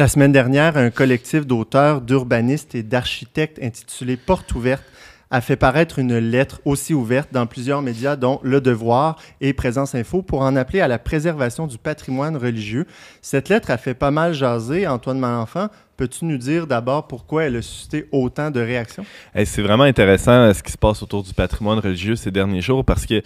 La 0.00 0.08
semaine 0.08 0.32
dernière, 0.32 0.78
un 0.78 0.88
collectif 0.88 1.46
d'auteurs, 1.46 2.00
d'urbanistes 2.00 2.74
et 2.74 2.82
d'architectes 2.82 3.58
intitulé 3.62 4.16
Porte 4.16 4.54
ouverte 4.54 4.82
a 5.30 5.40
fait 5.40 5.56
paraître 5.56 5.98
une 5.98 6.18
lettre 6.18 6.60
aussi 6.64 6.92
ouverte 6.92 7.28
dans 7.32 7.46
plusieurs 7.46 7.82
médias, 7.82 8.16
dont 8.16 8.40
Le 8.42 8.60
Devoir 8.60 9.16
et 9.40 9.52
Présence 9.52 9.94
Info, 9.94 10.22
pour 10.22 10.42
en 10.42 10.56
appeler 10.56 10.80
à 10.80 10.88
la 10.88 10.98
préservation 10.98 11.66
du 11.66 11.78
patrimoine 11.78 12.36
religieux. 12.36 12.86
Cette 13.22 13.48
lettre 13.48 13.70
a 13.70 13.78
fait 13.78 13.94
pas 13.94 14.10
mal 14.10 14.34
jaser. 14.34 14.88
Antoine 14.88 15.20
Malenfant, 15.20 15.68
peux-tu 15.96 16.24
nous 16.24 16.38
dire 16.38 16.66
d'abord 16.66 17.06
pourquoi 17.06 17.44
elle 17.44 17.56
a 17.56 17.62
suscité 17.62 18.08
autant 18.10 18.50
de 18.50 18.60
réactions? 18.60 19.04
C'est 19.44 19.62
vraiment 19.62 19.84
intéressant 19.84 20.52
ce 20.52 20.62
qui 20.62 20.72
se 20.72 20.78
passe 20.78 21.02
autour 21.02 21.22
du 21.22 21.32
patrimoine 21.32 21.78
religieux 21.78 22.16
ces 22.16 22.30
derniers 22.30 22.62
jours 22.62 22.84
parce 22.84 23.06
que 23.06 23.22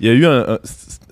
il 0.00 0.06
y 0.06 0.10
a 0.10 0.14
eu 0.14 0.26
un, 0.26 0.58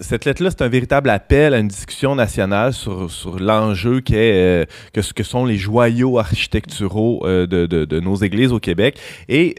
cette 0.00 0.24
lettre-là, 0.24 0.50
c'est 0.50 0.62
un 0.62 0.68
véritable 0.68 1.10
appel 1.10 1.54
à 1.54 1.58
une 1.58 1.68
discussion 1.68 2.16
nationale 2.16 2.72
sur, 2.72 3.38
l'enjeu 3.38 4.00
qu'est 4.00 4.32
euh, 4.34 4.64
que 4.92 5.00
que 5.12 5.22
sont 5.22 5.44
les 5.44 5.58
joyaux 5.58 6.18
architecturaux 6.18 7.20
euh, 7.24 7.46
de, 7.46 7.66
de, 7.66 7.84
de, 7.84 8.00
nos 8.00 8.16
églises 8.16 8.52
au 8.52 8.58
Québec. 8.58 8.98
Et 9.28 9.54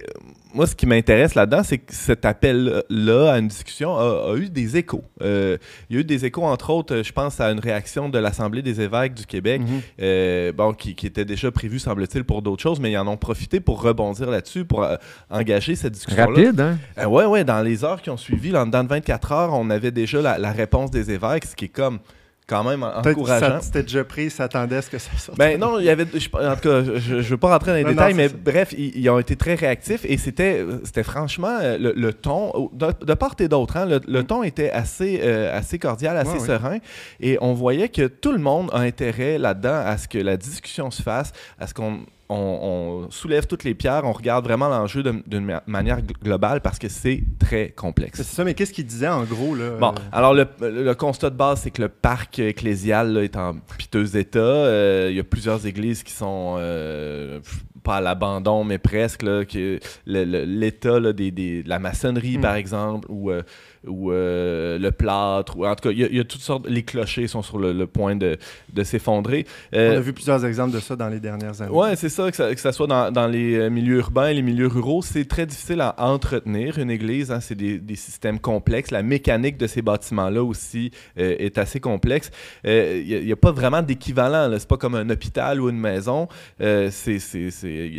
moi, 0.54 0.68
ce 0.68 0.76
qui 0.76 0.86
m'intéresse 0.86 1.36
là-dedans, 1.36 1.64
c'est 1.64 1.78
que 1.78 1.94
cet 1.94 2.26
appel-là 2.26 3.34
à 3.34 3.40
une 3.40 3.48
discussion 3.48 3.96
a, 3.98 4.32
a 4.32 4.36
eu 4.36 4.50
des 4.50 4.78
échos. 4.78 5.04
Euh, 5.22 5.58
il 5.90 5.96
y 5.96 5.98
a 5.98 6.02
eu 6.02 6.04
des 6.04 6.26
échos, 6.26 6.44
entre 6.44 6.70
autres, 6.72 7.02
je 7.04 7.12
pense 7.12 7.40
à 7.40 7.52
une 7.52 7.60
réaction 7.60 8.10
de 8.10 8.20
l'Assemblée 8.20 8.62
des 8.62 8.82
évêques 8.82 9.14
du 9.14 9.26
Québec, 9.26 9.62
mm 9.62 9.66
-hmm. 9.66 9.82
euh, 10.02 10.52
bon, 10.52 10.74
qui, 10.74 10.96
qui, 10.96 11.08
était 11.08 11.26
déjà 11.26 11.52
prévue, 11.52 11.80
semble-t-il, 11.80 12.24
pour 12.24 12.42
d'autres 12.42 12.64
choses, 12.64 12.80
mais 12.80 12.92
ils 12.92 12.98
en 12.98 13.08
ont 13.08 13.18
profité 13.18 13.60
pour 13.60 13.82
rebondir 13.82 14.30
là-dessus, 14.30 14.66
pour 14.66 14.84
euh, 14.84 14.96
engager 15.30 15.76
cette 15.76 15.94
discussion-là. 15.94 16.28
Rapide, 16.28 16.60
hein? 16.60 16.78
Euh, 16.98 17.06
ouais, 17.06 17.26
ouais, 17.26 17.44
dans 17.44 17.62
les 17.62 17.84
heures 17.84 18.02
qui 18.02 18.10
ont 18.10 18.18
suivi, 18.18 18.52
là, 18.52 18.66
dans 18.66 18.86
24 18.86 19.32
heures, 19.32 19.54
on 19.54 19.70
avait 19.70 19.92
déjà 19.92 20.22
la, 20.22 20.38
la 20.38 20.52
réponse 20.52 20.92
des 20.92 21.12
évêques, 21.12 21.46
ce 21.46 21.56
qui 21.56 21.66
est 21.66 21.76
comme 21.82 22.00
quand 22.48 22.64
même 22.64 22.84
encourageant. 22.84 23.60
C'était 23.62 23.84
déjà 23.84 24.04
pris, 24.04 24.30
s'attendait 24.30 24.76
à 24.78 24.82
ce 24.82 24.90
que 24.90 24.98
ça 24.98 25.10
sorte. 25.18 25.38
Ben 25.38 25.58
non, 25.60 25.80
il 25.80 25.86
y 25.86 25.90
avait. 25.90 26.06
je- 26.14 26.28
en 26.36 26.56
tout 26.56 26.68
cas, 26.70 26.84
je 26.98 27.16
ne 27.16 27.22
veux 27.22 27.38
pas 27.38 27.50
rentrer 27.50 27.72
dans 27.72 27.78
les 27.78 27.84
Non, 27.84 27.90
détails, 27.92 28.14
mais 28.14 28.28
ça. 28.28 28.36
bref, 28.44 28.74
ils, 28.78 28.98
ils 28.98 29.10
ont 29.10 29.20
été 29.20 29.36
très 29.38 29.56
réactifs 29.56 30.02
et 30.04 30.18
c'était, 30.18 30.66
franchement 31.04 31.58
euh, 31.62 31.78
le, 31.78 31.94
le 31.96 32.14
ton, 32.14 32.70
de, 32.74 32.88
de 33.06 33.14
part 33.14 33.36
et 33.40 33.48
d'autre, 33.48 33.78
hein, 33.78 33.86
le, 33.86 34.02
le 34.08 34.24
ton 34.24 34.44
était 34.44 34.70
assez, 34.72 35.22
euh, 35.24 35.58
assez 35.58 35.80
cordial, 35.80 36.18
assez 36.18 36.32
Ouais, 36.32 36.40
serein 36.40 36.78
et 37.22 37.38
on 37.42 37.54
voyait 37.54 37.90
que 37.90 38.08
tout 38.08 38.32
le 38.34 38.40
monde 38.40 38.70
a 38.74 38.80
intérêt 38.80 39.38
là-dedans 39.38 39.82
à 39.86 39.98
ce 39.98 40.08
que 40.10 40.18
la 40.18 40.36
discussion 40.38 40.92
se 40.92 41.02
fasse, 41.02 41.32
à 41.60 41.68
ce 41.68 41.74
qu'on 41.74 42.00
on, 42.32 43.06
on 43.06 43.12
soulève 43.12 43.46
toutes 43.48 43.64
les 43.64 43.74
pierres, 43.76 44.02
on 44.06 44.12
regarde 44.14 44.44
vraiment 44.46 44.70
l'enjeu 44.70 45.04
d'une 45.04 45.46
ma- 45.46 45.64
manière 45.68 46.00
gl- 46.00 46.14
globale 46.24 46.62
parce 46.62 46.80
que 46.80 46.88
c'est 46.90 47.24
très 47.40 47.70
complexe. 47.70 48.18
C'est 48.18 48.36
ça, 48.36 48.44
mais 48.44 48.54
qu'est-ce 48.54 48.74
qu'il 48.74 48.86
disait 48.86 49.08
en 49.08 49.24
gros 49.24 49.54
là? 49.56 49.72
Bon, 49.80 49.94
alors 50.12 50.34
le, 50.34 50.46
le 50.62 50.94
constat 50.94 51.30
de 51.30 51.36
base, 51.36 51.62
c'est 51.62 51.72
que 51.72 51.82
le 51.82 51.90
parc 51.90 52.40
ecclésial 52.40 53.14
là, 53.14 53.24
est 53.24 53.36
en 53.36 53.56
piteux 53.78 54.16
état. 54.16 54.40
Euh, 54.40 55.08
Il 55.12 55.16
y 55.18 55.20
a 55.20 55.24
plusieurs 55.24 55.66
églises 55.68 56.04
qui 56.04 56.14
sont 56.14 56.56
euh, 56.58 57.40
pas 57.84 57.98
à 57.98 58.02
l'abandon, 58.02 58.64
mais 58.64 58.78
presque. 58.78 59.24
Là, 59.24 59.44
que 59.46 59.80
L'état 60.06 61.00
là, 61.00 61.14
des, 61.14 61.32
des- 61.32 61.64
de 61.64 61.70
la 61.70 61.80
maçonnerie, 61.80 62.38
Mm. 62.38 62.42
par 62.42 62.56
exemple, 62.56 63.08
ou, 63.10 63.32
euh, 63.32 63.42
ou 63.88 64.12
euh, 64.12 64.78
le 64.78 64.92
plâtre. 64.92 65.58
Ou, 65.58 65.66
en 65.66 65.76
tout 65.76 65.90
cas, 65.90 65.92
il 65.92 66.00
y, 66.00 66.04
a- 66.04 66.08
il 66.08 66.18
y 66.18 66.20
a 66.20 66.24
toutes 66.24 66.42
sortes. 66.42 66.68
Les 66.70 66.84
clochers 66.84 67.28
sont 67.28 67.42
sur 67.42 67.58
le, 67.58 67.74
le 67.74 67.88
point 67.88 68.16
de, 68.16 68.38
de 68.74 68.84
s'effondrer. 68.84 69.46
Euh, 69.74 69.96
On 69.96 69.98
a 69.98 70.02
vu 70.02 70.14
plusieurs 70.14 70.46
exemples 70.46 70.74
de 70.76 70.80
ça 70.80 70.96
dans 70.96 71.10
les 71.10 71.20
dernières 71.20 71.62
années. 71.62 71.72
Ouais, 71.72 71.96
c'est 71.96 72.10
ça, 72.10 72.30
que 72.30 72.38
ça, 72.38 72.54
que 72.54 72.60
ça 72.62 72.72
soit 72.72 72.88
dans, 72.88 73.12
dans 73.12 73.28
les 73.28 73.56
euh, 73.56 73.70
milieux 73.70 73.98
urbains 73.98 74.28
et 74.28 74.34
les 74.36 74.42
milieux 74.44 74.68
ruraux, 74.68 75.02
c'est 75.02 75.26
très 75.28 75.46
difficile 75.46 75.82
à 75.82 75.96
entretenir 75.98 76.78
une 76.78 76.92
église. 76.92 77.32
hein, 77.32 77.40
c'est 77.40 77.56
des, 77.56 77.80
des 77.80 77.96
systèmes 77.96 78.40
complexes. 78.40 78.92
La 78.92 79.02
mécanique 79.04 79.58
de 79.58 79.68
ces 79.68 79.82
bâtiments-là 79.82 80.44
aussi 80.44 80.92
euh, 81.18 81.36
est 81.40 81.58
assez 81.58 81.80
complexe. 81.80 82.30
Il 82.64 83.24
n'y 83.26 83.32
a, 83.32 83.36
pas 83.36 83.52
vraiment 83.52 83.82
d'équivalent. 83.82 84.50
C'est 84.60 84.68
pas 84.68 84.78
comme 84.78 84.96
un 84.96 85.10
hôpital 85.10 85.60
ou 85.60 85.70
une 85.70 85.80
maison. 85.80 86.28
C'est, 86.60 87.20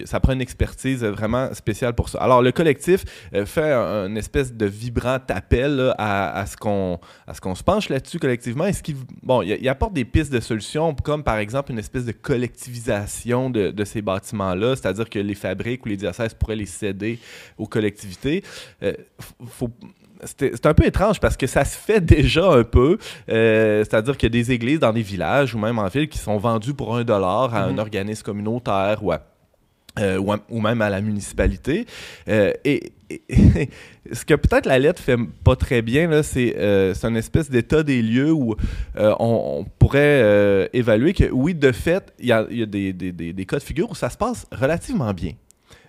ça 0.05 0.21
prend 0.21 0.33
une 0.33 0.41
expertise 0.41 1.03
vraiment 1.05 1.53
spéciale 1.55 1.95
pour 1.95 2.09
ça. 2.09 2.19
Alors, 2.19 2.43
le 2.43 2.53
collectif 2.53 3.05
fait 3.47 3.73
un, 3.73 4.07
une 4.09 4.17
espèce 4.17 4.53
de 4.55 4.67
vibrant 4.67 5.19
appel 5.29 5.72
là, 5.77 5.95
à, 5.99 6.41
à 6.41 6.47
ce 6.47 6.57
qu'on 6.57 6.99
se 7.55 7.63
penche 7.63 7.89
là-dessus 7.89 8.19
collectivement. 8.19 8.67
Et 8.67 8.73
ce 8.73 8.83
qui, 8.83 8.95
bon, 9.23 9.43
il, 9.43 9.59
il 9.61 9.69
apporte 9.69 9.93
des 9.93 10.05
pistes 10.05 10.33
de 10.33 10.41
solutions, 10.41 10.95
comme 10.95 11.23
par 11.23 11.39
exemple 11.39 11.73
une 11.73 11.79
espèce 11.79 12.05
de 12.05 12.13
collectivisation 12.13 13.51
de, 13.51 13.71
de 13.71 13.85
ces 13.85 14.03
bâtiments-là, 14.03 14.77
c'est-à-dire 14.77 15.09
que 15.09 15.19
les 15.19 15.35
fabriques 15.35 15.85
ou 15.85 15.89
les 15.89 15.97
diocèses 15.97 16.35
pourraient 16.35 16.57
les 16.57 16.67
céder 16.67 17.19
aux 17.59 17.67
collectivités? 17.67 18.43
Euh, 18.83 18.93
faut- 19.47 19.71
c'est 20.25 20.67
un 20.67 20.75
peu 20.75 20.87
étrange 20.87 21.19
parce 21.19 21.37
que 21.37 21.49
ça 21.49 21.65
se 21.65 21.77
fait 21.77 22.01
déjà 22.01 22.49
un 22.49 22.63
peu. 22.63 22.97
Euh, 23.29 23.83
C'est-à-dire 23.85 24.17
qu'il 24.17 24.33
y 24.33 24.39
a 24.39 24.43
des 24.43 24.53
églises 24.53 24.79
dans 24.79 24.93
des 24.93 25.03
villages 25.03 25.53
ou 25.55 25.59
même 25.59 25.81
en 25.81 25.89
ville 25.89 26.09
qui 26.09 26.19
sont 26.19 26.37
vendues 26.39 26.75
pour 26.75 26.97
un 26.97 27.03
dollar 27.03 27.53
à 27.55 27.65
un 27.65 27.73
Mhm. 27.73 27.79
organisme 27.81 28.23
communautaire 28.23 29.03
ou 29.03 29.11
à 29.11 29.21
euh, 29.99 30.17
ou, 30.17 30.33
à- 30.33 30.39
ou 30.49 30.61
même 30.63 30.81
à 30.81 30.89
la 30.89 31.03
municipalité. 31.03 31.85
Euh, 32.29 32.51
et- 32.65 32.93
ce 34.13 34.25
que 34.25 34.35
peut-être 34.35 34.67
la 34.67 34.79
lettre 34.79 35.03
fait 35.03 35.17
pas 35.45 35.57
très 35.57 35.83
bien, 35.83 36.23
c'est 36.23 36.57
euh, 36.57 36.95
c'est 36.95 37.07
une 37.09 37.17
espèce 37.17 37.51
d'état 37.51 37.83
des 37.83 38.01
lieux 38.03 38.33
où 38.33 38.55
euh, 38.97 39.15
on, 39.19 39.65
pourrait 39.79 40.01
euh, 40.23 40.69
évaluer 40.73 41.13
que 41.13 41.31
oui, 41.31 41.55
de 41.55 41.73
fait, 41.73 42.13
il 42.19 42.27
y 42.27 42.33
a, 42.33 42.47
il 42.51 42.59
y 42.59 42.63
a 42.63 42.67
des, 42.67 42.93
des- 42.93 43.13
des- 43.13 43.33
des 43.33 43.47
cas 43.47 43.59
de 43.59 43.63
figure 43.63 43.91
où 43.91 43.95
ça 43.95 44.09
se 44.11 44.17
passe 44.17 44.47
relativement 44.53 45.13
bien. 45.13 45.33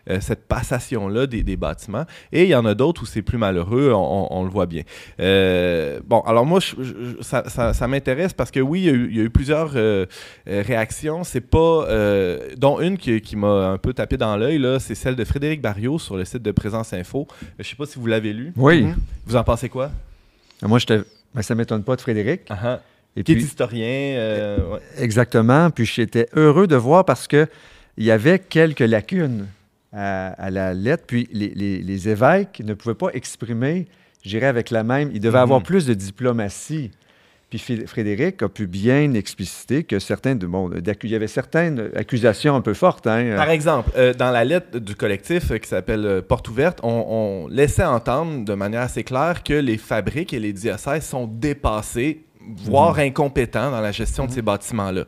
Euh, 0.09 0.19
cette 0.19 0.47
passation-là 0.47 1.27
des, 1.27 1.43
des 1.43 1.55
bâtiments. 1.55 2.05
Et 2.31 2.43
il 2.43 2.49
y 2.49 2.55
en 2.55 2.65
a 2.65 2.73
d'autres 2.75 3.03
où 3.03 3.05
c'est 3.05 3.21
plus 3.21 3.37
malheureux, 3.37 3.91
on, 3.93 3.97
on- 3.97 4.27
on 4.39 4.43
le 4.43 4.49
voit 4.49 4.65
bien. 4.65 4.83
Euh, 5.19 5.99
bon, 6.05 6.19
alors 6.21 6.45
moi, 6.45 6.59
je- 6.59 6.75
je- 6.83 7.21
ça, 7.21 7.47
ça- 7.49 7.73
ça 7.73 7.87
m'intéresse 7.87 8.33
parce 8.33 8.51
que 8.51 8.59
oui, 8.59 8.81
il 8.81 8.85
y 8.85 8.89
a 8.89 8.93
eu, 8.93 9.07
il 9.11 9.17
y 9.17 9.19
a 9.21 9.23
eu 9.23 9.29
plusieurs 9.29 9.71
euh, 9.75 10.05
réactions. 10.45 11.23
C'est 11.23 11.41
pas, 11.41 11.87
dont 12.57 12.79
une 12.79 12.97
qui, 12.97 13.21
qui 13.21 13.35
m'a 13.35 13.67
un 13.69 13.77
peu 13.77 13.93
tapé 13.93 14.17
dans 14.17 14.35
l'œil, 14.37 14.57
là, 14.59 14.79
c'est 14.79 14.95
celle 14.95 15.15
de 15.15 15.23
Frédéric 15.23 15.61
Barriot 15.61 15.99
sur 15.99 16.17
le 16.17 16.25
site 16.25 16.41
de 16.43 16.51
Présence 16.51 16.93
Info. 16.93 17.27
Je 17.59 17.63
sais 17.67 17.75
pas 17.75 17.85
si 17.85 17.97
vous 17.99 18.07
l'avez 18.07 18.33
lu. 18.33 18.53
Oui. 18.55 18.83
Mhm. 18.83 18.95
Vous 19.25 19.35
en 19.35 19.43
pensez 19.43 19.69
quoi? 19.69 19.89
Moi, 20.61 20.79
j'étais. 20.79 20.99
Ben, 21.33 21.41
ça 21.41 21.55
m'étonne 21.55 21.83
pas 21.83 21.95
de 21.95 22.01
Frédéric. 22.01 22.41
Ah 22.49 22.57
ah. 22.63 22.79
Et 23.15 23.23
Qui 23.23 23.33
est 23.33 23.35
puis, 23.35 23.43
historien. 23.43 23.85
euh, 23.85 24.57
ouais. 24.73 24.79
Exactement. 24.97 25.69
Puis 25.69 25.85
j'étais 25.85 26.27
heureux 26.35 26.67
de 26.67 26.75
voir 26.75 27.05
parce 27.05 27.27
que 27.27 27.47
il 27.97 28.03
y 28.05 28.11
avait 28.11 28.39
quelques 28.39 28.79
lacunes 28.79 29.47
à, 29.93 30.27
à 30.33 30.49
la 30.49 30.73
lettre. 30.73 31.03
Puis 31.07 31.27
les, 31.31 31.49
les- 31.55 31.79
les 31.81 32.09
évêques 32.09 32.61
ne 32.65 32.73
pouvaient 32.73 32.95
pas 32.95 33.09
exprimer, 33.13 33.87
j'irais 34.23 34.47
avec 34.47 34.71
la 34.71 34.83
même. 34.83 35.09
Ils 35.13 35.19
devaient 35.19 35.37
Mhm. 35.37 35.43
avoir 35.43 35.63
plus 35.63 35.85
de 35.85 35.93
diplomatie. 35.93 36.91
Puis 37.49 37.59
Frédéric 37.85 38.41
a 38.41 38.49
pu 38.49 38.65
bien 38.65 39.13
expliciter 39.13 39.83
que 39.83 39.99
certains 39.99 40.33
de 40.33 40.47
bon, 40.47 40.71
il 41.03 41.09
y 41.11 41.13
avait 41.15 41.27
certaines 41.27 41.91
accusations 41.95 42.55
un 42.55 42.61
peu 42.61 42.73
fortes. 42.73 43.05
Hein, 43.05 43.35
Par 43.35 43.51
exemple, 43.51 43.91
euh, 43.95 44.11
dans 44.15 44.31
la 44.31 44.43
lettre 44.43 44.79
du 44.79 44.95
collectif 44.95 45.51
euh, 45.51 45.57
qui 45.59 45.67
s'appelle 45.69 46.03
euh, 46.03 46.21
Porte 46.23 46.49
ouverte, 46.49 46.79
on, 46.81 47.05
on 47.45 47.47
laissait 47.49 47.83
entendre 47.83 48.43
de 48.43 48.53
manière 48.55 48.81
assez 48.81 49.03
claire 49.03 49.43
que 49.43 49.53
les 49.53 49.77
fabriques 49.77 50.33
et 50.33 50.39
les 50.39 50.51
diocèses 50.51 51.05
sont 51.05 51.27
dépassés, 51.27 52.23
voire 52.41 52.97
incompétents 52.97 53.69
dans 53.69 53.81
la 53.81 53.91
gestion 53.91 54.25
de 54.25 54.31
ces 54.31 54.41
bâtiments-là. 54.41 55.03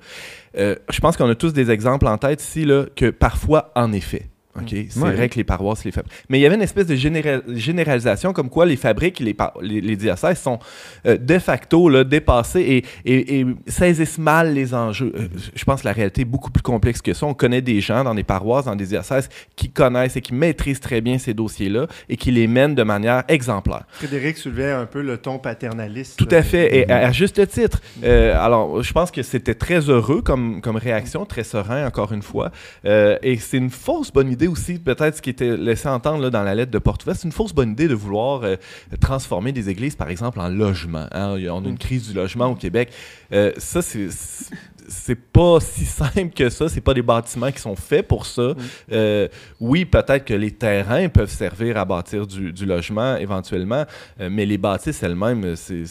Euh, 0.60 0.76
je 0.92 1.00
pense 1.00 1.18
qu'on 1.18 1.28
a 1.30 1.34
tous 1.36 1.52
des 1.52 1.72
exemples 1.72 2.06
en 2.06 2.20
tête 2.20 2.44
ici 2.44 2.64
là, 2.64 2.86
que 2.96 3.10
parfois, 3.10 3.72
en 3.76 3.92
effet. 3.92 4.28
OK? 4.58 4.70
C'est 4.90 5.00
Ouais. 5.00 5.12
vrai 5.14 5.30
que 5.30 5.36
les 5.36 5.44
paroisses, 5.44 5.84
les 5.86 5.92
fabriques. 5.92 6.14
Mais 6.30 6.40
il 6.40 6.42
y 6.42 6.46
avait 6.46 6.56
une 6.56 6.62
espèce 6.62 6.88
de 6.88 6.96
généra- 6.96 7.42
généralisation 7.54 8.34
comme 8.34 8.50
quoi 8.50 8.66
les 8.66 8.76
fabriques 8.78 9.20
les, 9.20 9.34
par- 9.34 9.54
les, 9.62 9.82
les 9.82 9.96
diocèses 9.96 10.40
sont 10.40 10.60
euh, 11.06 11.18
de 11.18 11.40
facto 11.40 11.90
là, 11.90 12.04
dépassés 12.04 12.62
et, 13.06 13.12
et- 13.14 13.40
et 13.42 13.46
saisissent 13.68 14.18
mal 14.18 14.54
les 14.54 14.74
enjeux. 14.74 15.12
Euh, 15.16 15.28
je 15.56 15.64
pense 15.66 15.82
que 15.82 15.88
la 15.88 15.94
réalité 15.94 16.22
est 16.22 16.26
beaucoup 16.26 16.52
plus 16.52 16.62
complexe 16.64 17.02
que 17.02 17.14
ça. 17.14 17.26
On 17.26 17.34
connaît 17.34 17.62
des 17.62 17.82
gens 17.82 18.04
dans 18.04 18.16
des 18.16 18.24
paroisses, 18.24 18.66
dans 18.66 18.76
des 18.76 18.86
diocèses 18.86 19.30
qui 19.56 19.70
connaissent 19.70 20.16
et 20.16 20.22
qui 20.22 20.34
maîtrisent 20.34 20.80
très 20.80 21.02
bien 21.02 21.18
ces 21.18 21.34
dossiers-là 21.34 21.88
et 22.10 22.18
qui 22.18 22.32
les 22.32 22.48
mènent 22.48 22.76
de 22.76 22.84
manière 22.84 23.24
exemplaire. 23.28 23.84
Frédéric 23.92 24.38
soulevait 24.38 24.72
un 24.72 24.86
peu 24.86 25.02
le 25.02 25.18
ton 25.18 25.38
paternaliste. 25.40 26.18
Tout 26.18 26.28
à 26.32 26.42
fait, 26.44 26.76
et 26.78 26.90
à, 26.92 27.08
à 27.08 27.12
juste 27.12 27.46
titre. 27.48 27.82
Euh, 28.04 28.36
alors, 28.40 28.82
je 28.84 28.92
pense 28.94 29.12
que 29.12 29.22
c'était 29.24 29.56
très 29.56 29.80
heureux 29.90 30.22
comme, 30.22 30.62
comme 30.62 30.76
réaction, 30.78 31.26
très 31.26 31.44
serein, 31.44 31.86
encore 31.88 32.12
une 32.14 32.22
fois. 32.22 32.52
Euh, 32.86 33.18
et 33.22 33.38
c'est 33.38 33.58
une 33.58 33.70
fausse 33.70 34.12
bonne 34.12 34.32
idée 34.32 34.45
aussi, 34.48 34.80
peut-être 34.80 35.18
ce 35.18 35.22
qui 35.22 35.30
était 35.30 35.58
laissé 35.58 35.88
entendre 35.88 36.22
là, 36.22 36.30
dans 36.30 36.44
la 36.44 36.56
lettre 36.56 36.72
de 36.72 36.80
Porte-Ouverte, 36.80 37.20
c'est 37.20 37.28
une 37.28 37.32
fausse 37.32 37.54
bonne 37.54 37.72
idée 37.72 37.88
de 37.88 37.96
vouloir 37.96 38.44
euh, 38.44 38.56
transformer 39.00 39.52
des 39.52 39.70
églises, 39.70 39.96
par 39.96 40.10
exemple, 40.10 40.40
en 40.40 40.50
logement. 40.50 41.08
hein. 41.12 41.38
On 41.52 41.66
a 41.66 41.68
une 41.68 41.78
crise 41.78 42.08
du 42.08 42.14
logement 42.14 42.48
au 42.48 42.56
Québec. 42.56 42.92
Euh, 43.32 43.52
ça, 43.58 43.82
c'est... 43.82 44.10
c'est- 44.88 45.16
pas 45.16 45.60
si 45.60 45.86
simple 45.86 46.30
que 46.36 46.50
ça, 46.50 46.70
c'est 46.70 46.82
pas 46.82 46.94
des 46.94 47.02
bâtiments 47.02 47.52
qui 47.52 47.60
sont 47.60 47.76
faits 47.76 48.08
pour 48.08 48.26
ça. 48.26 48.54
Euh, 48.92 49.28
oui, 49.60 49.86
peut-être 49.86 50.24
que 50.26 50.34
les 50.34 50.52
terrains 50.52 51.10
peuvent 51.10 51.30
servir 51.30 51.78
à 51.78 51.86
bâtir 51.86 52.26
du, 52.28 52.54
du 52.54 52.66
logement 52.66 53.18
éventuellement, 53.18 53.86
euh, 54.22 54.30
mais 54.32 54.46
les 54.46 54.58
bâtisses 54.58 55.02
elles-mêmes, 55.04 55.56
c'est- 55.56 55.86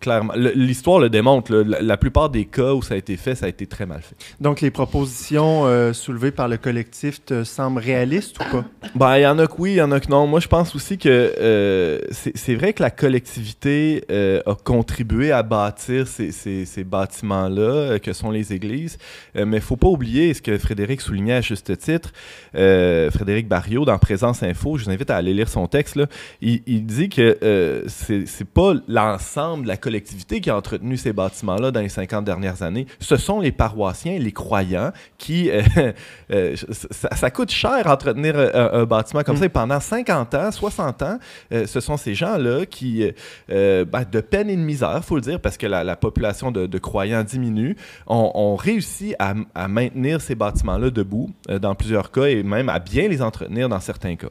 clairement. 0.00 0.32
L'histoire 0.36 0.98
le 0.98 1.08
démontre. 1.10 1.52
là. 1.52 1.62
la, 1.66 1.82
la 1.82 1.96
plupart 1.96 2.28
des 2.30 2.44
cas 2.46 2.72
où 2.74 2.82
ça 2.82 2.94
a 2.94 2.96
été 2.96 3.16
fait, 3.16 3.34
ça 3.34 3.46
a 3.46 3.48
été 3.48 3.66
très 3.66 3.86
mal 3.86 4.00
fait. 4.02 4.16
Donc, 4.40 4.60
les 4.60 4.70
propositions 4.70 5.66
euh, 5.66 5.92
soulevées 5.92 6.30
par 6.32 6.48
le 6.48 6.56
collectif 6.56 7.24
te 7.24 7.44
semblent 7.44 7.78
réalistes 7.80 8.36
ou 8.40 8.50
pas? 8.50 8.64
Ben, 8.94 9.16
il 9.18 9.22
y 9.22 9.26
en 9.26 9.38
a 9.38 9.46
que 9.46 9.54
oui, 9.58 9.72
il 9.72 9.76
y 9.76 9.82
en 9.82 9.92
a 9.92 10.00
que 10.00 10.08
non. 10.08 10.26
Moi, 10.26 10.40
je 10.40 10.48
pense 10.48 10.74
aussi 10.74 10.98
que 10.98 12.00
c'est 12.34 12.54
vrai 12.54 12.72
que 12.72 12.82
la 12.82 12.90
collectivité 12.90 14.04
a 14.46 14.54
contribué 14.64 15.32
à 15.32 15.42
bâtir 15.42 16.06
ces, 16.08 16.32
ces- 16.32 16.64
ces 16.64 16.84
bâtiments-là, 16.84 17.98
que 17.98 18.12
sont 18.12 18.30
les 18.30 18.37
églises. 18.52 18.98
Euh, 19.36 19.46
mais 19.46 19.58
il 19.58 19.62
faut 19.62 19.76
pas 19.76 19.88
oublier 19.88 20.34
ce 20.34 20.42
que 20.42 20.58
Frédéric 20.58 21.00
soulignait 21.00 21.34
à 21.34 21.40
juste 21.40 21.76
titre. 21.78 22.12
Euh, 22.54 23.10
Frédéric 23.10 23.48
Barriot, 23.48 23.84
dans 23.84 23.98
Présence 23.98 24.42
Info, 24.42 24.76
je 24.76 24.84
vous 24.84 24.90
invite 24.90 25.10
à 25.10 25.16
aller 25.16 25.34
lire 25.34 25.48
son 25.48 25.66
texte. 25.66 25.96
Là. 25.96 26.06
Il, 26.40 26.62
il 26.66 26.84
dit 26.84 27.08
que 27.08 27.38
euh, 27.42 27.82
c'est 27.86 28.26
c'est 28.26 28.48
pas 28.48 28.74
l'ensemble 28.88 29.64
de 29.64 29.68
la 29.68 29.76
collectivité 29.76 30.40
qui 30.40 30.50
a 30.50 30.56
entretenu 30.56 30.96
ces 30.96 31.12
bâtiments-là 31.12 31.70
dans 31.70 31.80
les 31.80 31.88
50 31.88 32.24
dernières 32.24 32.62
années. 32.62 32.86
Ce 33.00 33.16
sont 33.16 33.40
les 33.40 33.52
paroissiens, 33.52 34.18
les 34.18 34.32
croyants, 34.32 34.92
qui... 35.16 35.50
ça, 36.30 37.14
ça 37.16 37.30
coûte 37.30 37.50
cher 37.50 37.86
entretenir 37.86 38.38
un, 38.38 38.80
un 38.80 38.84
bâtiment 38.84 39.22
comme 39.22 39.36
Mm. 39.36 39.40
ça. 39.40 39.44
Et 39.46 39.48
pendant 39.48 39.80
50 39.80 40.34
ans, 40.34 40.50
60 40.50 41.02
ans, 41.02 41.18
ce 41.50 41.80
sont 41.80 41.96
ces 41.96 42.14
gens-là 42.14 42.66
qui, 42.66 43.04
ben, 43.48 44.04
de 44.10 44.20
peine 44.20 44.50
et 44.50 44.56
de 44.56 44.62
misère, 44.62 45.04
faut 45.04 45.16
le 45.16 45.22
dire, 45.22 45.40
parce 45.40 45.56
que 45.56 45.66
la, 45.66 45.84
la 45.84 45.96
population 45.96 46.50
de, 46.50 46.66
de 46.66 46.78
croyants 46.78 47.24
diminue, 47.24 47.76
ont, 48.06 48.27
ont 48.34 48.56
réussi 48.56 49.14
à, 49.18 49.34
à 49.54 49.68
maintenir 49.68 50.20
ces 50.20 50.34
bâtiments-là 50.34 50.90
debout 50.90 51.30
euh, 51.50 51.58
dans 51.58 51.74
plusieurs 51.74 52.10
cas 52.10 52.26
et 52.26 52.42
même 52.42 52.68
à 52.68 52.78
bien 52.78 53.08
les 53.08 53.22
entretenir 53.22 53.68
dans 53.68 53.80
certains 53.80 54.16
cas. 54.16 54.30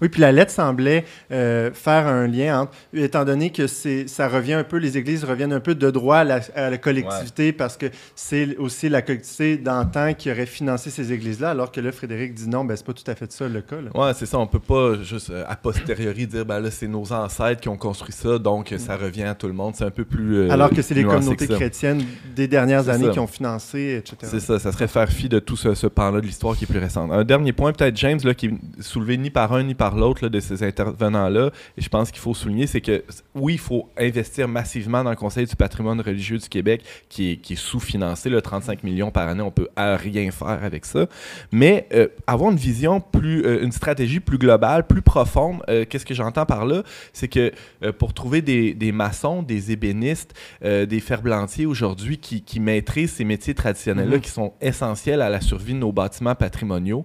Oui, 0.00 0.08
puis 0.08 0.20
la 0.20 0.32
lettre 0.32 0.52
semblait 0.52 1.04
euh, 1.32 1.70
faire 1.72 2.06
un 2.06 2.26
lien 2.26 2.62
entre, 2.62 2.72
étant 2.94 3.24
donné 3.24 3.50
que 3.50 3.66
c'est, 3.66 4.08
ça 4.08 4.28
revient 4.28 4.54
un 4.54 4.64
peu, 4.64 4.76
les 4.76 4.98
églises 4.98 5.24
reviennent 5.24 5.52
un 5.52 5.60
peu 5.60 5.74
de 5.74 5.90
droit 5.90 6.18
à 6.18 6.24
la, 6.24 6.78
collectivité 6.78 7.52
parce 7.52 7.76
que 7.76 7.86
c'est 8.14 8.56
aussi 8.56 8.88
la 8.88 9.02
collectivité 9.02 9.56
d'antan 9.56 10.14
qui 10.14 10.30
aurait 10.30 10.46
financé 10.46 10.90
ces 10.90 11.12
églises-là, 11.12 11.50
alors 11.50 11.72
que 11.72 11.80
là, 11.80 11.92
Frédéric 11.92 12.34
dit 12.34 12.48
non, 12.48 12.64
ben 12.64 12.76
c'est 12.76 12.86
pas 12.86 12.92
tout 12.92 13.10
à 13.10 13.14
fait 13.14 13.30
ça 13.32 13.48
le 13.48 13.60
cas. 13.60 13.76
Oui, 13.94 14.08
c'est 14.14 14.26
ça. 14.26 14.38
On 14.38 14.46
peut 14.46 14.58
pas 14.58 15.02
juste 15.02 15.30
euh, 15.30 15.44
a 15.46 15.56
posteriori 15.56 16.26
dire 16.26 16.44
ben 16.44 16.60
là, 16.60 16.70
c'est 16.70 16.86
nos 16.86 17.12
ancêtres 17.12 17.60
qui 17.60 17.68
ont 17.68 17.76
construit 17.76 18.12
ça, 18.12 18.38
donc 18.38 18.74
ça 18.78 18.96
revient 18.96 19.24
à 19.24 19.34
tout 19.34 19.46
le 19.46 19.52
monde. 19.52 19.74
C'est 19.76 19.84
un 19.84 19.90
peu 19.90 20.04
plus. 20.04 20.36
Euh, 20.36 20.50
alors 20.50 20.70
que 20.70 20.82
c'est 20.82 20.94
les 20.94 21.04
communautés 21.04 21.48
chrétiennes 21.48 22.02
des 22.34 22.48
dernières 22.48 22.88
années 22.88 23.10
qui 23.10 23.18
ont 23.18 23.26
financé, 23.26 23.96
etc. 23.98 24.16
C'est 24.22 24.40
ça. 24.40 24.58
Ça 24.58 24.72
serait 24.72 24.88
faire 24.88 25.08
fi 25.08 25.28
de 25.28 25.38
tout 25.38 25.56
ce, 25.56 25.74
ce 25.74 25.86
pan-là 25.86 26.20
de 26.20 26.26
l'histoire 26.26 26.56
qui 26.56 26.64
est 26.64 26.66
plus 26.66 26.78
récent. 26.78 27.10
Un 27.10 27.24
dernier 27.24 27.52
point, 27.52 27.72
peut-être, 27.72 27.96
James, 27.96 28.18
là, 28.24 28.34
qui 28.34 28.46
est 28.46 28.82
soulevé 28.82 29.16
ni 29.16 29.30
par 29.30 29.52
un 29.52 29.62
ni 29.62 29.74
par 29.76 29.96
l'autre 29.96 30.28
de 30.28 30.40
ces 30.40 30.62
intervenants-là, 30.62 31.50
et 31.76 31.80
je 31.80 31.88
pense 31.88 32.10
qu'il 32.10 32.20
faut 32.20 32.34
souligner, 32.34 32.66
c'est 32.66 32.80
que 32.80 33.04
oui, 33.34 33.54
il 33.54 33.60
faut 33.60 33.88
investir 33.96 34.48
massivement 34.48 35.04
dans 35.04 35.10
le 35.10 35.16
Conseil 35.16 35.46
du 35.46 35.56
patrimoine 35.56 36.00
religieux 36.00 36.38
du 36.38 36.48
Québec, 36.48 36.82
qui 37.08 37.32
est, 37.32 37.36
qui 37.36 37.54
est 37.54 37.56
sous-financé, 37.56 38.30
le 38.30 38.40
35 38.40 38.82
millions 38.82 39.10
par 39.10 39.28
année, 39.28 39.42
on 39.42 39.50
peut 39.50 39.68
rien 39.76 40.30
faire 40.30 40.62
avec 40.62 40.84
ça. 40.84 41.06
Mais 41.52 41.86
euh, 41.92 42.08
avoir 42.26 42.50
une 42.50 42.58
vision 42.58 43.00
plus, 43.00 43.44
euh, 43.44 43.62
une 43.62 43.72
stratégie 43.72 44.20
plus 44.20 44.38
globale, 44.38 44.86
plus 44.86 45.02
profonde, 45.02 45.62
euh, 45.68 45.84
qu'est-ce 45.88 46.06
que 46.06 46.14
j'entends 46.14 46.46
par 46.46 46.66
là? 46.66 46.82
C'est 47.12 47.28
que 47.28 47.52
pour 47.98 48.14
trouver 48.14 48.42
des, 48.42 48.74
des, 48.74 48.92
maçons, 48.92 49.42
des 49.42 49.72
ébénistes, 49.72 50.34
des 50.62 51.00
ferblantiers 51.00 51.66
aujourd'hui 51.66 52.18
qui, 52.18 52.42
qui, 52.42 52.60
maîtrisent 52.60 53.12
ces 53.12 53.24
métiers 53.24 53.54
traditionnels-là, 53.54 54.16
mm-hmm. 54.16 54.20
qui 54.20 54.30
sont 54.30 54.54
essentiels 54.60 55.20
à 55.20 55.28
la 55.28 55.40
survie 55.40 55.74
de 55.74 55.78
nos 55.78 55.92
bâtiments 55.92 56.34
patrimoniaux, 56.34 57.04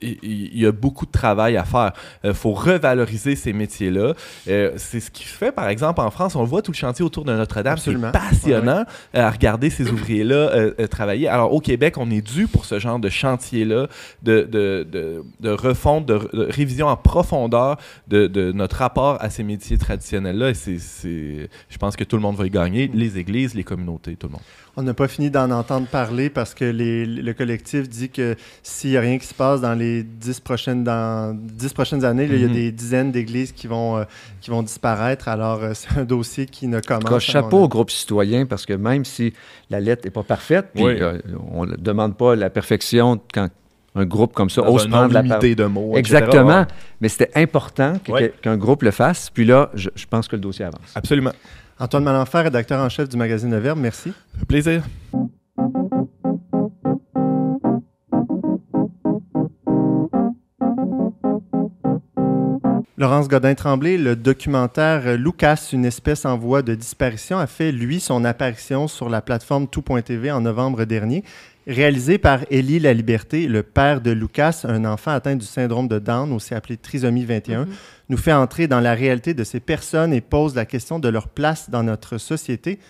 il 0.00 0.58
y 0.58 0.66
a 0.66 0.72
beaucoup 0.72 1.06
de 1.06 1.10
travail 1.10 1.56
à 1.56 1.64
faire. 1.64 1.92
Il 2.22 2.30
euh, 2.30 2.34
faut 2.34 2.52
revaloriser 2.52 3.36
ces 3.36 3.52
métiers-là. 3.52 4.14
Euh, 4.48 4.72
c'est 4.76 5.00
ce 5.00 5.10
qui 5.10 5.24
fait, 5.24 5.52
par 5.52 5.68
exemple, 5.68 6.00
en 6.00 6.10
France, 6.10 6.36
on 6.36 6.44
voit 6.44 6.62
tout 6.62 6.72
le 6.72 6.76
chantier 6.76 7.04
autour 7.04 7.24
de 7.24 7.32
Notre-Dame. 7.32 7.78
C'est 7.78 7.96
passionnant 8.12 8.84
euh, 9.14 9.26
à 9.26 9.30
regarder 9.30 9.70
ces 9.70 9.90
ouvriers-là 9.90 10.48
travailler. 10.90 11.28
Alors, 11.28 11.52
au 11.52 11.60
Québec, 11.60 11.96
on 11.98 12.10
est 12.10 12.20
dû 12.20 12.46
pour 12.46 12.64
ce 12.64 12.78
genre 12.78 12.98
de 12.98 13.08
chantier-là, 13.08 13.88
de, 14.22 14.42
de, 14.42 14.86
de, 14.90 15.24
de, 15.40 15.50
refonte, 15.50 16.06
de, 16.06 16.14
révision 16.32 16.86
en 16.86 16.96
profondeur 16.96 17.76
de, 18.08 18.52
notre 18.52 18.76
rapport 18.76 19.18
à 19.20 19.30
ces 19.30 19.42
métiers 19.42 19.78
traditionnels-là. 19.78 20.50
Et 20.50 20.54
c'est, 20.54 21.48
je 21.68 21.78
pense 21.78 21.96
que 21.96 22.04
tout 22.04 22.16
le 22.16 22.22
monde 22.22 22.36
va 22.36 22.46
y 22.46 22.50
gagner, 22.50 22.90
les 22.92 23.18
églises, 23.18 23.54
les 23.54 23.64
communautés, 23.64 24.16
tout 24.16 24.28
le 24.28 24.32
monde. 24.32 24.42
On 24.76 24.82
n'a 24.82 24.94
pas 24.94 25.08
fini 25.08 25.28
d'en 25.30 25.50
entendre 25.50 25.88
parler 25.88 26.30
parce 26.30 26.54
que 26.54 26.64
le 26.64 27.32
collectif 27.32 27.88
dit 27.88 28.10
que 28.10 28.36
s'il 28.62 28.90
n'y 28.90 28.96
a 28.96 29.00
rien 29.00 29.18
qui 29.18 29.26
se 29.26 29.34
passe 29.34 29.60
dans 29.60 29.74
les 29.74 29.87
dix 30.04 30.40
prochaines, 30.40 30.84
dans, 30.84 31.36
dix 31.36 31.72
prochaines 31.72 32.04
années, 32.04 32.26
il 32.30 32.40
y 32.40 32.44
a 32.44 32.48
mhm. 32.48 32.54
des 32.54 32.72
dizaines 32.72 33.12
d'églises 33.12 33.52
qui 33.52 33.66
vont, 33.66 33.98
euh, 33.98 34.04
qui 34.40 34.50
vont 34.50 34.62
disparaître. 34.62 35.28
Alors, 35.28 35.62
euh, 35.62 35.72
c'est 35.74 35.98
un 35.98 36.04
dossier 36.04 36.46
qui 36.46 36.66
ne 36.66 36.80
commence 36.80 37.04
pas. 37.04 37.18
Chapeau 37.18 37.58
au 37.64 37.68
groupe 37.68 37.90
citoyen 37.90 38.46
parce 38.46 38.66
que 38.66 38.72
même 38.72 39.04
si 39.04 39.32
la 39.70 39.80
lettre 39.80 40.02
n'est 40.04 40.10
pas 40.10 40.22
parfaite, 40.22 40.68
euh, 40.76 41.18
on 41.50 41.66
ne 41.66 41.76
demande 41.76 42.16
pas 42.16 42.36
la 42.36 42.50
perfection 42.50 43.20
quand 43.32 43.48
un 43.94 44.04
groupe 44.04 44.32
comme 44.32 44.50
ça 44.50 44.62
ose 44.68 44.86
prendre 44.86 45.12
la 45.12 45.22
parole. 45.22 45.54
de 45.54 45.64
mots. 45.64 45.96
Exactement. 45.96 46.66
Mais 47.00 47.08
c'était 47.08 47.30
important 47.34 47.94
qu'un 48.42 48.56
groupe 48.56 48.82
le 48.82 48.90
fasse. 48.90 49.30
Puis 49.30 49.44
là, 49.44 49.70
je, 49.74 49.88
je 49.94 50.06
pense 50.06 50.28
que 50.28 50.36
le 50.36 50.42
dossier 50.42 50.64
avance. 50.64 50.92
Absolument. 50.94 51.32
Antoine 51.80 52.04
Malenfer, 52.04 52.42
rédacteur 52.42 52.80
en 52.80 52.88
chef 52.88 53.08
du 53.08 53.16
magazine 53.16 53.50
Le 53.50 53.58
Verbe, 53.58 53.78
merci. 53.78 54.12
plaisir. 54.46 54.82
Laurence 62.98 63.28
Godin-Tremblay, 63.28 63.96
le 63.96 64.16
documentaire 64.16 65.16
Lucas, 65.16 65.68
une 65.72 65.84
espèce 65.84 66.24
en 66.24 66.36
voie 66.36 66.62
de 66.62 66.74
disparition, 66.74 67.38
a 67.38 67.46
fait, 67.46 67.70
lui, 67.70 68.00
son 68.00 68.24
apparition 68.24 68.88
sur 68.88 69.08
la 69.08 69.22
plateforme 69.22 69.68
tout.tv 69.68 70.32
en 70.32 70.40
novembre 70.40 70.84
dernier. 70.84 71.22
Réalisé 71.68 72.18
par 72.18 72.40
Élie 72.50 72.80
La 72.80 72.92
Liberté, 72.92 73.46
le 73.46 73.62
père 73.62 74.00
de 74.00 74.10
Lucas, 74.10 74.62
un 74.64 74.84
enfant 74.84 75.12
atteint 75.12 75.36
du 75.36 75.46
syndrome 75.46 75.86
de 75.86 76.00
Down, 76.00 76.32
aussi 76.32 76.54
appelé 76.54 76.76
trisomie 76.76 77.24
21, 77.24 77.66
mhm. 77.66 77.72
nous 78.08 78.16
fait 78.16 78.32
entrer 78.32 78.66
dans 78.66 78.80
la 78.80 78.94
réalité 78.94 79.32
de 79.32 79.44
ces 79.44 79.60
personnes 79.60 80.12
et 80.12 80.20
pose 80.20 80.56
la 80.56 80.66
question 80.66 80.98
de 80.98 81.08
leur 81.08 81.28
place 81.28 81.70
dans 81.70 81.84
notre 81.84 82.18
société. 82.18 82.80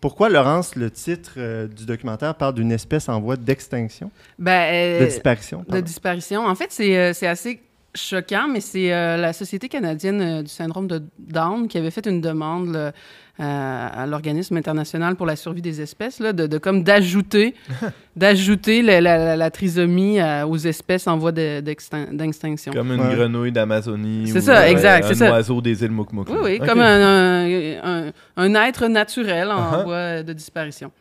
Pourquoi, 0.00 0.28
Laurence, 0.28 0.74
le 0.74 0.90
titre 0.90 1.34
euh, 1.36 1.68
du 1.68 1.86
documentaire 1.86 2.34
parle 2.34 2.54
d'une 2.54 2.72
espèce 2.72 3.08
en 3.08 3.20
voie 3.20 3.36
d'extinction? 3.36 4.10
Ben, 4.40 4.74
euh, 4.74 5.00
de 5.02 5.04
disparition. 5.04 5.64
De 5.68 5.80
disparition. 5.80 6.44
En 6.44 6.56
fait, 6.56 6.72
c'est 6.72 6.98
euh, 6.98 7.30
assez 7.30 7.60
choquant, 7.94 8.48
mais 8.48 8.60
c'est 8.60 8.88
la 8.90 9.32
Société 9.32 9.68
canadienne 9.68 10.42
du 10.42 10.50
syndrome 10.50 10.86
de 10.86 11.02
Down 11.18 11.68
qui 11.68 11.78
avait 11.78 11.90
fait 11.90 12.06
une 12.06 12.20
demande 12.20 12.92
à 13.38 14.06
l'organisme 14.06 14.56
international 14.56 15.16
pour 15.16 15.26
la 15.26 15.36
survie 15.36 15.62
des 15.62 15.80
espèces, 15.80 16.20
là, 16.20 16.32
de, 16.32 16.58
comme 16.58 16.84
d'ajouter, 16.84 17.54
d'ajouter 18.16 18.82
la, 18.82 19.50
trisomie 19.50 20.18
aux 20.46 20.56
espèces 20.56 21.06
en 21.06 21.18
voie 21.18 21.32
d'extinction. 21.32 22.72
Comme 22.72 22.92
une 22.92 23.14
grenouille 23.14 23.52
d'Amazonie. 23.52 24.28
C'est 24.28 24.40
ça, 24.42 24.68
exact. 24.70 25.10
Un 25.20 25.30
oiseau 25.30 25.60
des 25.60 25.82
îles 25.82 25.90
Mukmuk. 25.90 26.28
Oui, 26.30 26.38
oui, 26.42 26.58
comme 26.58 26.80
un, 26.80 28.12
un, 28.36 28.54
être 28.54 28.86
naturel 28.88 29.50
en 29.50 29.72
uh-huh. 29.72 29.84
voie 29.84 30.22
de 30.22 30.32
disparition. 30.32 30.92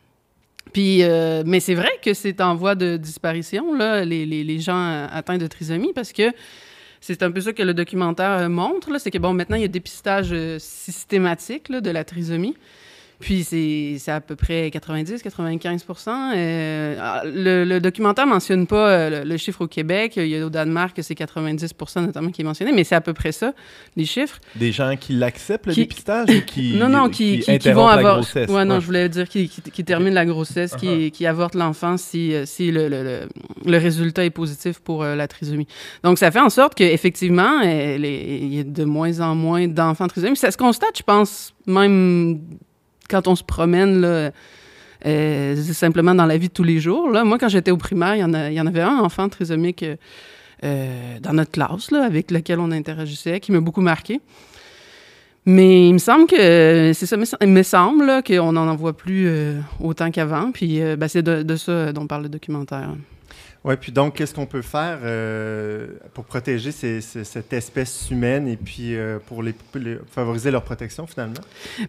Puis, 0.74 1.04
euh, 1.04 1.44
mais 1.46 1.60
c'est 1.60 1.76
vrai 1.76 1.92
que 2.04 2.14
c'est 2.14 2.40
en 2.40 2.56
voie 2.56 2.76
de 2.76 2.98
disparition, 2.98 3.74
là, 3.76 4.06
les, 4.06 4.26
les, 4.26 4.44
les 4.44 4.60
gens 4.60 5.08
atteints 5.12 5.38
de 5.38 5.48
trisomie, 5.48 5.92
parce 5.94 6.14
que 6.14 6.32
c'est 7.02 7.24
un 7.24 7.32
peu 7.32 7.42
ça 7.42 7.52
que 7.52 7.64
le 7.64 7.74
documentaire 7.74 8.32
euh, 8.32 8.50
montre, 8.50 8.98
c'est 9.00 9.10
que 9.10 9.18
bon, 9.18 9.34
maintenant, 9.34 9.58
il 9.58 9.64
y 9.64 9.66
a 9.66 9.68
dépistage 9.68 10.30
euh, 10.32 10.58
systématique 10.60 11.72
de 11.72 11.90
la 11.90 12.04
trisomie. 12.04 12.56
Puis 13.22 13.44
c'est 13.44 14.12
à 14.12 14.20
peu 14.20 14.36
près 14.36 14.70
90-95 14.70 15.82
euh, 16.36 16.96
ah, 17.00 17.22
le, 17.24 17.64
le, 17.64 17.80
documentaire 17.80 18.26
mentionne 18.26 18.66
pas 18.66 18.90
euh, 18.90 19.24
le, 19.24 19.38
chiffre 19.38 19.62
au 19.62 19.68
Québec. 19.68 20.14
Il 20.18 20.28
y 20.28 20.36
a 20.36 20.46
au 20.46 20.50
Danemark, 20.50 20.98
c'est 21.02 21.16
90 21.16 21.74
notamment 21.98 22.32
qui 22.32 22.42
est 22.42 22.44
mentionné, 22.44 22.72
mais 22.72 22.84
c'est 22.84 22.96
à 22.96 23.02
peu 23.02 23.14
près 23.14 23.32
ça, 23.32 23.54
les 23.96 24.06
chiffres. 24.06 24.40
Des 24.56 24.72
gens 24.72 24.96
qui 25.00 25.14
l'acceptent, 25.14 25.68
le 25.68 25.76
dépistage, 25.76 26.30
ou 26.30 26.42
qui 26.46 26.74
Non, 26.78 26.90
non, 26.90 27.10
qui, 27.10 27.40
qui, 27.40 27.72
vont 27.72 27.88
avoir... 27.88 28.16
grossesse? 28.16 28.50
Ouais, 28.50 28.66
non, 28.66 28.80
je 28.80 28.86
voulais 28.88 29.08
dire 29.08 29.30
qui, 29.30 29.48
qui, 29.48 29.84
terminent 29.84 30.16
la 30.16 30.26
grossesse, 30.26 30.76
qui, 30.76 30.88
uh-huh. 30.88 31.12
qui 31.12 31.28
avortent 31.28 31.56
l'enfant 31.56 31.98
si, 31.98 32.34
euh, 32.34 32.46
si 32.46 32.72
le, 32.72 32.90
le, 32.90 33.28
le, 33.66 33.78
résultat 33.78 34.26
est 34.26 34.32
positif 34.32 34.80
pour 34.80 35.04
la 35.04 35.28
trisomie. 35.28 35.68
Donc, 36.04 36.18
ça 36.18 36.32
fait 36.32 36.40
en 36.40 36.50
sorte 36.50 36.74
qu'effectivement, 36.76 37.62
il 37.62 38.54
y 38.54 38.60
a 38.60 38.64
de 38.64 38.84
moins 38.84 39.20
en 39.20 39.36
moins 39.36 39.68
d'enfants 39.68 40.08
trisomiques. 40.08 40.38
Ça 40.38 40.52
se 40.52 40.58
constate, 40.58 40.98
je 40.98 41.04
pense, 41.04 41.54
même 41.68 42.40
quand 43.12 43.28
on 43.28 43.36
se 43.36 43.44
promène, 43.44 44.02
là, 44.02 44.32
euh, 45.06 45.56
simplement 45.74 46.16
dans 46.16 46.26
la 46.26 46.38
vie 46.38 46.48
de 46.48 46.54
tous 46.54 46.64
les 46.64 46.80
jours. 46.80 47.10
Là. 47.10 47.24
Moi, 47.24 47.38
quand 47.38 47.50
j'étais 47.50 47.72
au 47.72 47.78
primaire, 47.78 48.16
il 48.16 48.22
y, 48.54 48.62
en 48.62 48.68
avait 48.68 48.82
un 48.82 49.00
enfant 49.00 49.30
trisomique 49.30 49.84
euh, 50.64 51.20
dans 51.20 51.34
notre 51.34 51.52
classe, 51.52 51.92
avec 51.92 52.32
lequel 52.32 52.60
on 52.60 52.72
interagissait, 52.72 53.40
qui 53.40 53.52
m'a 53.52 53.60
beaucoup 53.60 53.82
marqué. 53.82 54.22
Mais 55.46 55.90
il 55.90 55.94
me 55.94 56.00
semble 56.00 56.28
que 56.28 56.92
c'est 56.94 57.08
ça, 57.08 57.18
il 57.42 57.48
me 57.48 57.64
semble 57.64 58.22
qu'on 58.22 58.52
n'en 58.52 58.76
voit 58.76 58.96
plus 58.96 59.26
euh, 59.28 59.60
autant 59.80 60.12
qu'avant. 60.12 60.52
Puis 60.52 60.80
ben, 60.98 61.08
c'est 61.08 61.24
de, 61.24 61.56
ça 61.56 61.92
dont 61.94 62.06
parle 62.06 62.24
le 62.24 62.30
documentaire. 62.30 62.94
Oui, 63.64 63.76
puis 63.80 63.92
donc, 63.92 64.16
qu'est-ce 64.16 64.34
qu'on 64.34 64.48
peut 64.48 64.64
faire 64.64 65.00
euh, 65.04 65.88
pour 66.16 66.26
protéger 66.26 66.72
cette 66.72 67.54
espèce 67.54 68.10
humaine 68.10 68.48
et 68.48 68.58
puis 68.58 68.96
euh, 68.96 69.20
pour 69.20 69.44
favoriser 70.10 70.50
leur 70.50 70.64
protection, 70.64 71.06
finalement? 71.06 71.42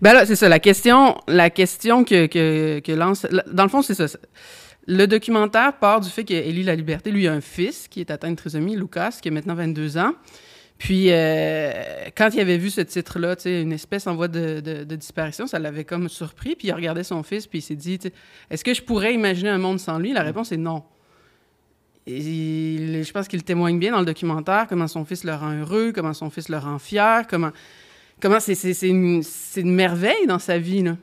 Ben 0.02 0.12
là, 0.12 0.26
c'est 0.26 0.36
ça. 0.36 0.50
La 0.50 0.58
question, 0.58 1.16
la 1.28 1.48
question 1.48 2.04
que, 2.04 2.26
que, 2.26 2.92
lance... 2.92 3.26
Dans 3.50 3.62
le 3.62 3.70
fond, 3.70 3.80
c'est 3.80 3.94
ça. 3.94 4.06
Le 4.86 5.06
documentaire 5.06 5.78
part 5.78 6.00
du 6.00 6.10
fait 6.10 6.24
qu'Élie 6.24 6.62
La 6.62 6.74
Liberté, 6.74 7.10
lui, 7.10 7.26
a 7.26 7.32
un 7.32 7.40
fils 7.40 7.88
qui 7.88 8.00
est 8.00 8.10
atteint 8.10 8.30
de 8.30 8.36
trisomie, 8.36 8.76
Lucas, 8.76 9.18
qui 9.22 9.28
a 9.28 9.30
maintenant 9.30 9.54
22 9.54 9.96
ans. 9.96 10.12
Puis, 10.76 11.06
euh, 11.10 11.72
quand 12.14 12.30
il 12.34 12.40
avait 12.40 12.58
vu 12.58 12.68
ce 12.68 12.80
titre-là, 12.82 13.36
une 13.46 13.72
espèce 13.72 14.06
en 14.06 14.14
voie 14.14 14.28
de, 14.28 14.60
de 14.60 14.96
disparition, 14.96 15.46
ça 15.46 15.58
l'avait 15.58 15.84
comme 15.84 16.10
surpris. 16.10 16.54
Puis, 16.54 16.68
il 16.68 16.72
regardait 16.72 17.04
son 17.04 17.22
fils, 17.22 17.46
puis 17.46 17.60
il 17.60 17.62
s'est 17.62 17.76
dit, 17.76 17.98
est-ce 18.50 18.62
que 18.62 18.74
je 18.74 18.82
pourrais 18.82 19.14
imaginer 19.14 19.48
un 19.48 19.58
monde 19.58 19.80
sans 19.80 19.98
lui? 19.98 20.12
La 20.12 20.22
réponse 20.22 20.52
est 20.52 20.58
non 20.58 20.82
je 22.06 23.12
pense 23.12 23.28
qu'il 23.28 23.42
témoigne 23.44 23.78
bien 23.78 23.92
dans 23.92 24.00
le 24.00 24.06
documentaire 24.06 24.66
comment 24.68 24.88
son 24.88 25.04
fils 25.04 25.24
le 25.24 25.34
rend 25.34 25.52
heureux, 25.52 25.92
comment 25.94 26.14
son 26.14 26.30
fils 26.30 26.48
le 26.48 26.58
rend 26.58 26.78
fier, 26.78 27.26
comment, 27.28 27.50
comment 28.20 28.40
c'est, 28.40 28.54
une, 28.82 29.22
une, 29.56 29.74
merveille 29.74 30.26
dans 30.26 30.38
sa 30.38 30.58
vie. 30.58 30.82
Là. 30.82 30.96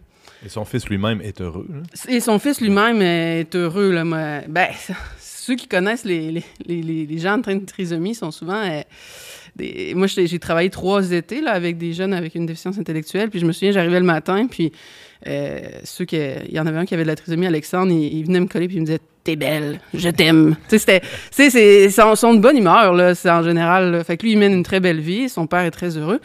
Et 0.46 0.50
son 0.50 0.66
fils 0.66 0.88
lui-même 0.88 1.22
est 1.22 1.42
heureux. 1.42 1.68
Et 2.08 2.20
son 2.20 2.40
fils 2.40 2.62
lui-même 2.62 3.02
est 3.02 3.56
heureux. 3.56 3.92
Là, 3.92 4.04
ben, 4.48 4.68
ceux 5.20 5.56
qui 5.56 5.68
connaissent 5.68 6.06
les, 6.06 6.32
les, 6.32 6.44
les, 6.66 7.06
les, 7.06 7.18
gens 7.18 7.38
en 7.38 7.42
train 7.42 7.56
de 7.56 7.66
trisomie 7.66 8.16
sont 8.16 8.32
souvent... 8.32 8.62
Euh, 8.64 8.82
des... 9.56 9.94
Moi, 9.96 10.08
j'ai 10.08 10.40
travaillé 10.40 10.70
trois 10.70 11.12
étés 11.12 11.42
là, 11.42 11.52
avec 11.52 11.78
des 11.78 11.94
jeunes 11.94 12.14
avec 12.14 12.36
une 12.36 12.46
déficience 12.46 12.78
intellectuelle. 12.78 13.30
Puis 13.30 13.40
je 13.40 13.46
me 13.46 13.52
souviens, 13.52 13.72
j'arrivais 13.72 14.00
le 14.00 14.06
matin, 14.06 14.48
puis 14.48 14.72
euh, 15.28 15.60
ceux 15.84 16.06
qui, 16.06 16.18
il 16.18 16.54
y 16.54 16.60
en 16.60 16.68
avait 16.68 16.78
un 16.78 16.86
qui 16.86 16.94
avait 16.94 17.04
de 17.04 17.10
la 17.10 17.16
trisomie, 17.16 17.48
Alexandre, 17.48 17.92
il, 17.92 18.24
venait 18.26 18.40
me 18.40 18.48
coller 18.48 18.68
puis 18.68 18.78
il 18.78 18.82
me 18.82 18.86
disait 18.86 19.02
t'es 19.30 19.36
belle, 19.36 19.80
je 19.94 20.10
t'aime. 20.10 20.56
Tu 20.70 20.80
sais, 20.80 21.02
c'est, 21.32 21.89
sont, 21.89 22.15
sont 22.15 22.34
de 22.34 22.39
bonne 22.39 22.58
humeur, 22.58 22.94
là, 22.94 23.13
c'est 23.13 23.30
en 23.30 23.44
général. 23.44 24.04
Fait 24.04 24.18
que 24.18 24.24
lui, 24.24 24.34
il 24.34 24.39
mène 24.39 24.54
une 24.54 24.63
très 24.63 24.80
belle 24.80 25.00
vie, 25.00 25.30
son 25.30 25.46
père 25.46 25.62
est 25.62 25.72
très 25.72 25.98
heureux. 25.98 26.20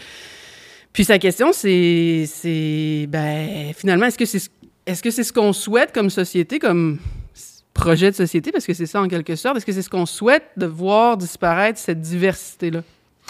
Puis 0.93 1.05
sa 1.05 1.19
question, 1.19 1.53
c'est, 1.53 2.25
c'est 2.27 3.07
ben, 3.09 3.73
finalement, 3.77 4.07
est-ce 4.07 4.17
que 4.17 4.25
c'est, 4.25 4.51
est-ce 4.87 5.03
que 5.03 5.11
c'est 5.11 5.25
ce 5.25 5.33
qu'on 5.33 5.53
souhaite 5.53 5.93
comme 5.93 6.09
société, 6.09 6.59
comme 6.59 6.99
projet 7.75 8.11
de 8.11 8.17
société, 8.17 8.53
parce 8.53 8.65
que 8.65 8.73
c'est 8.73 8.87
ça 8.87 9.03
en 9.03 9.09
quelque 9.09 9.37
sorte, 9.37 9.57
est-ce 9.57 9.67
que 9.67 9.73
c'est 9.73 9.83
ce 9.83 9.91
qu'on 9.91 10.07
souhaite 10.07 10.45
de 10.57 10.67
voir 10.67 11.17
disparaître 11.17 11.79
cette 11.79 12.01
diversité-là? 12.01 12.83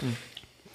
Hmm. 0.02 0.06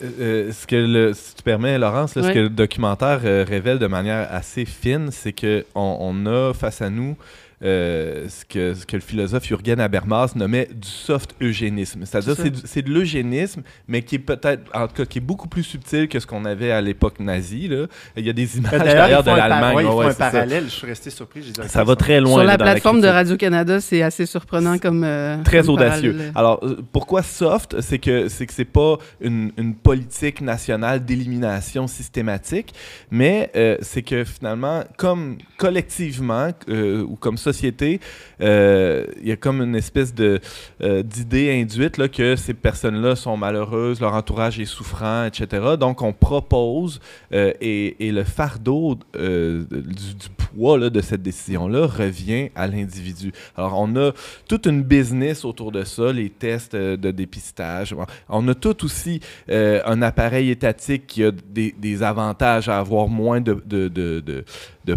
Euh, 0.01 0.09
euh, 0.19 0.51
ce 0.51 0.65
que 0.65 0.75
le, 0.75 1.13
si 1.13 1.35
tu 1.35 1.43
permets, 1.43 1.77
Laurence, 1.77 2.13
ce 2.13 2.31
que 2.31 2.39
le 2.39 2.49
documentaire 2.49 3.19
euh, 3.23 3.45
révèle 3.47 3.79
de 3.79 3.87
manière 3.87 4.27
assez 4.31 4.65
fine, 4.65 5.09
c'est 5.11 5.33
qu'on 5.33 5.63
on 5.75 6.25
a 6.25 6.53
face 6.53 6.81
à 6.81 6.89
nous 6.89 7.15
euh, 7.63 8.27
ce, 8.29 8.45
que, 8.45 8.73
ce 8.73 8.85
que 8.85 8.95
le 8.95 9.01
philosophe 9.01 9.45
Jürgen 9.45 9.79
Habermas 9.79 10.31
nommait 10.35 10.69
du 10.73 10.87
soft 10.87 11.35
eugénisme. 11.41 12.05
C'est-à-dire 12.05 12.35
c'est, 12.35 12.65
c'est 12.65 12.81
de 12.81 12.89
l'eugénisme, 12.89 13.63
mais 13.87 14.01
qui 14.01 14.15
est 14.15 14.19
peut-être, 14.19 14.63
en 14.73 14.87
tout 14.87 14.95
cas, 14.95 15.05
qui 15.05 15.17
est 15.17 15.21
beaucoup 15.21 15.47
plus 15.47 15.63
subtil 15.63 16.07
que 16.07 16.19
ce 16.19 16.27
qu'on 16.27 16.45
avait 16.45 16.71
à 16.71 16.81
l'époque 16.81 17.19
nazie. 17.19 17.67
Là. 17.67 17.87
Il 18.15 18.25
y 18.25 18.29
a 18.29 18.33
des 18.33 18.57
images 18.57 18.79
d'ailleurs, 18.79 19.23
de 19.23 19.31
l'Allemagne. 19.31 19.85
Par... 19.85 19.95
Ouais, 19.97 20.05
un 20.05 20.13
parallèle. 20.13 20.65
Je 20.65 20.69
suis 20.69 20.87
resté 20.87 21.09
surpris. 21.09 21.53
Ça, 21.55 21.67
ça 21.67 21.83
va 21.83 21.95
très 21.95 22.19
loin. 22.19 22.35
Sur 22.35 22.43
la 22.43 22.57
plateforme 22.57 23.01
de 23.01 23.07
Radio-Canada, 23.07 23.79
c'est 23.81 24.01
assez 24.01 24.25
surprenant 24.25 24.77
comme. 24.77 25.03
Euh, 25.03 25.41
très 25.43 25.67
audacieux. 25.69 26.15
Alors, 26.35 26.59
euh, 26.63 26.77
pourquoi 26.91 27.23
soft? 27.23 27.81
C'est 27.81 27.99
que 27.99 28.27
c'est 28.29 28.45
que 28.45 28.53
c'est 28.53 28.65
pas 28.65 28.97
une, 29.21 29.51
une, 29.57 29.75
politique 29.75 30.41
nationale 30.41 31.03
d'élimination 31.03 31.87
systématique, 31.87 32.73
mais 33.11 33.51
euh, 33.55 33.77
c'est 33.81 34.01
que 34.01 34.23
finalement, 34.23 34.83
comme 34.97 35.37
collectivement, 35.57 36.49
ou 36.67 37.15
comme 37.15 37.37
ça, 37.37 37.48
société, 37.51 37.99
euh, 38.41 39.05
il 39.21 39.27
y 39.27 39.31
a 39.31 39.35
comme 39.35 39.61
une 39.61 39.75
espèce 39.75 40.13
euh, 40.19 41.03
d'idée 41.03 41.51
induite 41.61 41.97
là, 41.97 42.07
que 42.07 42.35
ces 42.35 42.53
personnes-là 42.53 43.15
sont 43.15 43.37
malheureuses, 43.37 43.99
leur 43.99 44.13
entourage 44.13 44.59
est 44.59 44.65
souffrant, 44.65 45.25
etc. 45.25 45.75
Donc, 45.79 46.01
on 46.01 46.13
propose 46.13 46.99
euh, 47.33 47.53
et, 47.59 48.11
le 48.11 48.23
fardeau 48.23 48.97
du, 49.13 50.29
poids 50.37 50.77
là, 50.77 50.89
de 50.89 51.01
cette 51.01 51.21
décision-là 51.21 51.85
revient 51.85 52.49
à 52.55 52.67
l'individu. 52.67 53.31
Alors, 53.55 53.75
on 53.77 53.95
a 53.95 54.11
toute 54.47 54.65
une 54.65 54.83
business 54.83 55.45
autour 55.45 55.71
de 55.71 55.83
ça, 55.83 56.11
les 56.11 56.29
tests 56.29 56.75
de 56.75 57.11
dépistage. 57.11 57.95
On 58.29 58.47
a 58.47 58.55
tout 58.55 58.83
aussi 58.83 59.19
un 59.49 60.01
appareil 60.01 60.49
étatique 60.49 61.07
qui 61.07 61.23
a 61.23 61.31
des, 61.31 62.03
avantages 62.03 62.69
à 62.69 62.79
avoir 62.79 63.07
moins 63.07 63.41
de, 63.41 63.53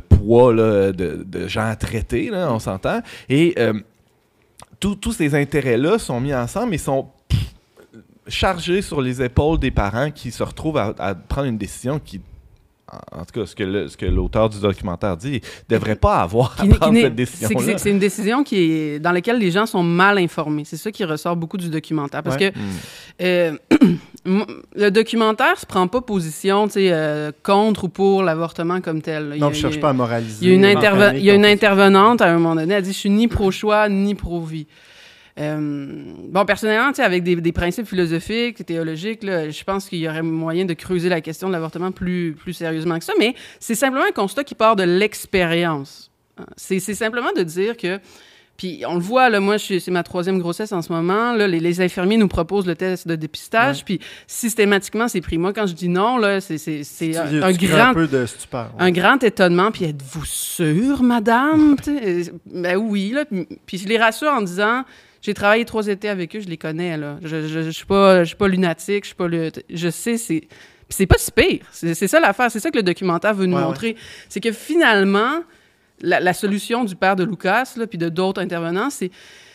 poids 0.08 0.54
là, 0.54 0.92
de, 0.92 1.24
de 1.26 1.48
gens 1.48 1.74
traités. 1.78 2.30
Là, 2.42 2.52
on 2.52 2.58
s'entend. 2.58 3.00
Et 3.28 3.54
euh, 3.58 3.74
tous 4.80 5.12
ces 5.12 5.34
intérêts-là 5.34 5.98
sont 5.98 6.20
mis 6.20 6.34
ensemble 6.34 6.74
et 6.74 6.78
sont 6.78 7.08
chargés 8.26 8.82
sur 8.82 9.00
les 9.00 9.22
épaules 9.22 9.58
des 9.58 9.70
parents 9.70 10.10
qui 10.10 10.30
se 10.30 10.42
retrouvent 10.42 10.78
à 10.78 11.14
prendre 11.14 11.48
une 11.48 11.58
décision 11.58 11.98
qui 11.98 12.20
en 13.12 13.24
tout 13.24 13.40
cas, 13.40 13.46
ce 13.46 13.54
que, 13.54 13.88
ce 13.88 13.96
que 13.96 14.06
l'auteur 14.06 14.48
du 14.48 14.60
documentaire 14.60 15.16
dit, 15.16 15.40
ne 15.70 15.76
devrait 15.76 15.96
pas 15.96 16.16
avoir 16.16 16.54
à 16.58 16.66
prendre 16.66 16.98
cette 16.98 17.14
décision 17.14 17.48
C'est 17.76 17.90
une 17.90 17.98
décision 17.98 18.44
qui 18.44 18.56
est, 18.56 18.98
dans 18.98 19.12
laquelle 19.12 19.38
les 19.38 19.50
gens 19.50 19.66
sont 19.66 19.82
mal 19.82 20.18
informés. 20.18 20.64
C'est 20.64 20.76
ça 20.76 20.90
qui 20.90 21.04
ressort 21.04 21.36
beaucoup 21.36 21.56
du 21.56 21.68
documentaire. 21.68 22.22
Parce 22.22 22.36
que 22.36 22.52
euh, 23.22 23.56
le 24.24 24.90
documentaire 24.90 25.58
se 25.58 25.66
prend 25.66 25.88
pas 25.88 26.02
position 26.02 26.68
euh, 26.76 27.32
contre 27.42 27.84
ou 27.84 27.88
pour 27.88 28.22
l'avortement 28.22 28.80
comme 28.80 29.00
tel. 29.00 29.36
Non, 29.38 29.50
je 29.50 29.60
cherche 29.60 29.80
pas 29.80 29.90
à 29.90 29.94
moraliser. 29.94 30.44
Il 30.44 30.48
y 30.48 30.52
a 30.52 30.54
une, 30.54 31.16
il 31.16 31.24
y 31.24 31.30
a 31.30 31.34
une 31.34 31.46
intervenante, 31.46 32.20
à 32.20 32.26
un 32.26 32.34
moment 32.34 32.54
donné, 32.54 32.74
elle 32.74 32.78
a 32.78 32.82
dit 32.82 32.92
«Je 32.92 32.98
suis 32.98 33.10
ni 33.10 33.28
pro-choix, 33.28 33.88
ni 33.88 34.14
pro-vie». 34.14 34.66
Euh, 35.38 36.02
bon, 36.28 36.44
personnellement, 36.44 36.92
avec 36.98 37.22
des, 37.22 37.36
des, 37.36 37.52
principes 37.52 37.86
philosophiques, 37.86 38.66
théologiques, 38.66 39.22
là, 39.22 39.48
je 39.48 39.64
pense 39.64 39.88
qu'il 39.88 39.98
y 39.98 40.08
aurait 40.08 40.22
moyen 40.22 40.66
de 40.66 40.74
creuser 40.74 41.08
la 41.08 41.20
question 41.20 41.48
de 41.48 41.52
l'avortement 41.52 41.90
plus, 41.90 42.34
plus 42.34 42.52
sérieusement 42.52 42.98
que 42.98 43.04
ça, 43.04 43.14
mais 43.18 43.34
c'est 43.58 43.74
simplement 43.74 44.04
un 44.06 44.12
constat 44.12 44.44
qui 44.44 44.54
part 44.54 44.76
de 44.76 44.82
l'expérience. 44.82 46.10
C'est 46.56 46.80
simplement 46.80 47.32
de 47.34 47.42
dire 47.42 47.76
que 47.76 47.98
puis 48.56 48.84
on 48.86 48.94
le 48.94 49.00
voit, 49.00 49.28
là, 49.30 49.40
moi, 49.40 49.58
c'est 49.58 49.88
ma 49.88 50.02
troisième 50.02 50.38
grossesse 50.38 50.72
en 50.72 50.82
ce 50.82 50.92
moment. 50.92 51.32
Là, 51.32 51.48
les, 51.48 51.80
infirmiers 51.80 52.16
nous 52.16 52.28
proposent 52.28 52.66
le 52.66 52.76
test 52.76 53.08
de 53.08 53.16
dépistage, 53.16 53.84
puis 53.84 53.98
systématiquement, 54.26 55.08
c'est 55.08 55.20
pris. 55.20 55.38
Moi, 55.38 55.52
quand 55.52 55.66
je 55.66 55.72
dis 55.72 55.88
non, 55.88 56.18
là, 56.18 56.40
c'est 56.40 57.16
un, 57.16 57.42
un 57.42 57.52
grand... 57.52 57.90
Un, 57.90 57.94
peu 57.94 58.06
de 58.06 58.26
stupeur, 58.26 58.70
un 58.78 58.90
grand 58.90 59.22
étonnement, 59.24 59.72
puis 59.72 59.86
êtes-vous 59.86 60.24
sûre, 60.26 61.02
madame? 61.02 61.76
ben 62.46 62.76
oui, 62.76 63.10
là. 63.10 63.24
Puis 63.66 63.78
je 63.78 63.88
les 63.88 63.98
rassure 63.98 64.30
en 64.30 64.42
disant 64.42 64.84
j'ai 65.22 65.34
travaillé 65.34 65.64
trois 65.64 65.86
étés 65.86 66.08
avec 66.08 66.34
eux, 66.34 66.40
je 66.40 66.48
les 66.48 66.56
connais, 66.56 66.96
là. 66.96 67.18
Je, 67.22 67.46
je, 67.46 67.62
je 67.62 67.70
suis 67.70 67.86
pas, 67.86 68.24
je 68.24 68.28
suis 68.28 68.36
pas 68.36 68.48
lunatique, 68.48 69.04
je 69.04 69.08
suis 69.08 69.16
pas 69.16 69.28
le... 69.28 69.52
Je 69.70 69.88
sais, 69.88 70.18
c'est... 70.18 70.48
c'est 70.88 71.06
pas 71.06 71.16
si 71.16 71.30
pire. 71.30 71.60
C'est 71.70 71.94
ça 71.94 72.18
l'affaire. 72.18 72.50
C'est 72.50 72.58
ça 72.58 72.70
que 72.70 72.76
le 72.76 72.82
documentaire 72.82 73.32
veut 73.32 73.46
nous 73.46 73.56
montrer. 73.56 73.96
C'est 74.28 74.40
que 74.40 74.50
finalement, 74.50 75.42
la, 76.00 76.34
solution 76.34 76.84
du 76.84 76.96
père 76.96 77.14
de 77.14 77.22
Lucas, 77.22 77.74
là, 77.76 77.86
puis 77.86 77.98
de 77.98 78.08
d'autres 78.08 78.40
intervenants, 78.40 78.90
c'est 78.90 79.12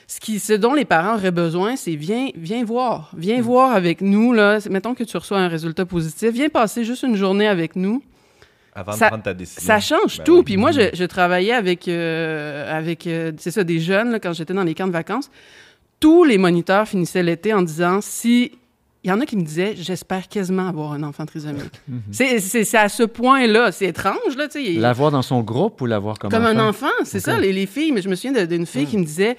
ce, 0.08 0.22
qui, 0.22 0.40
ce 0.40 0.54
dont 0.54 0.74
les 0.74 0.86
parents 0.86 1.16
auraient 1.16 1.32
besoin, 1.32 1.76
c'est 1.76 1.96
viens, 1.96 2.30
viens 2.36 2.64
voir. 2.64 3.12
Viens 3.18 3.40
mm. 3.40 3.42
voir 3.42 3.74
avec 3.74 4.00
nous. 4.00 4.32
Là. 4.32 4.60
Mettons 4.70 4.96
que 4.96 5.04
tu 5.04 5.18
reçois 5.18 5.40
un 5.40 5.50
résultat 5.50 5.86
positif. 5.86 6.32
Viens 6.32 6.48
passer 6.48 6.86
juste 6.86 7.04
une 7.04 7.18
journée 7.18 7.48
avec 7.48 7.76
nous. 7.76 8.02
Avant 8.78 8.94
de 8.94 8.98
prendre 9.00 9.24
ta 9.24 9.34
décision. 9.34 9.62
Ça 9.66 9.80
change 9.80 10.20
ben 10.20 10.24
tout. 10.24 10.44
Puis 10.44 10.56
moi, 10.56 10.72
je, 10.72 11.06
travaillais 11.06 11.54
avec, 11.54 11.88
euh, 11.88 12.78
avec 12.78 13.08
euh, 13.08 13.32
c'est 13.38 13.50
ça, 13.50 13.64
des 13.64 13.80
jeunes 13.80 14.20
quand 14.22 14.34
j'étais 14.34 14.54
dans 14.54 14.64
les 14.64 14.76
camps 14.76 14.86
de 14.86 14.92
vacances. 14.92 15.32
Tous 16.00 16.24
les 16.24 16.38
moniteurs 16.38 16.88
finissaient 16.88 17.24
l'été 17.24 17.54
en 17.54 17.64
disant 17.64 18.00
si. 18.02 18.52
Il 19.04 19.10
y 19.10 19.14
en 19.14 19.22
a 19.22 19.26
qui 19.26 19.38
me 19.38 19.44
disaient 19.44 19.74
j'espère 19.78 20.28
quasiment 20.28 20.68
avoir 20.68 20.92
un 20.92 21.02
enfant 21.04 21.26
trisomique. 21.26 21.64
Mhm. 21.88 22.02
C'est 22.12 22.76
à 22.76 22.90
ce 22.90 23.04
point-là. 23.04 23.72
C'est 23.72 23.86
étrange, 23.86 24.36
là. 24.38 24.48
L'avoir 24.80 25.12
dans 25.12 25.22
son 25.22 25.42
groupe 25.42 25.82
ou 25.82 25.86
l'avoir 25.86 26.20
comme, 26.20 26.30
comme 26.30 26.46
un 26.46 26.60
enfant? 26.60 26.88
c'est 27.04 27.20
ça, 27.20 27.40
les, 27.40 27.54
les, 27.54 27.66
filles. 27.66 27.94
Mais 27.94 28.02
je 28.02 28.10
me 28.10 28.16
souviens 28.16 28.46
d'une 28.46 28.66
fille 28.66 28.86
qui 28.86 28.98
me 28.98 29.06
disait 29.06 29.38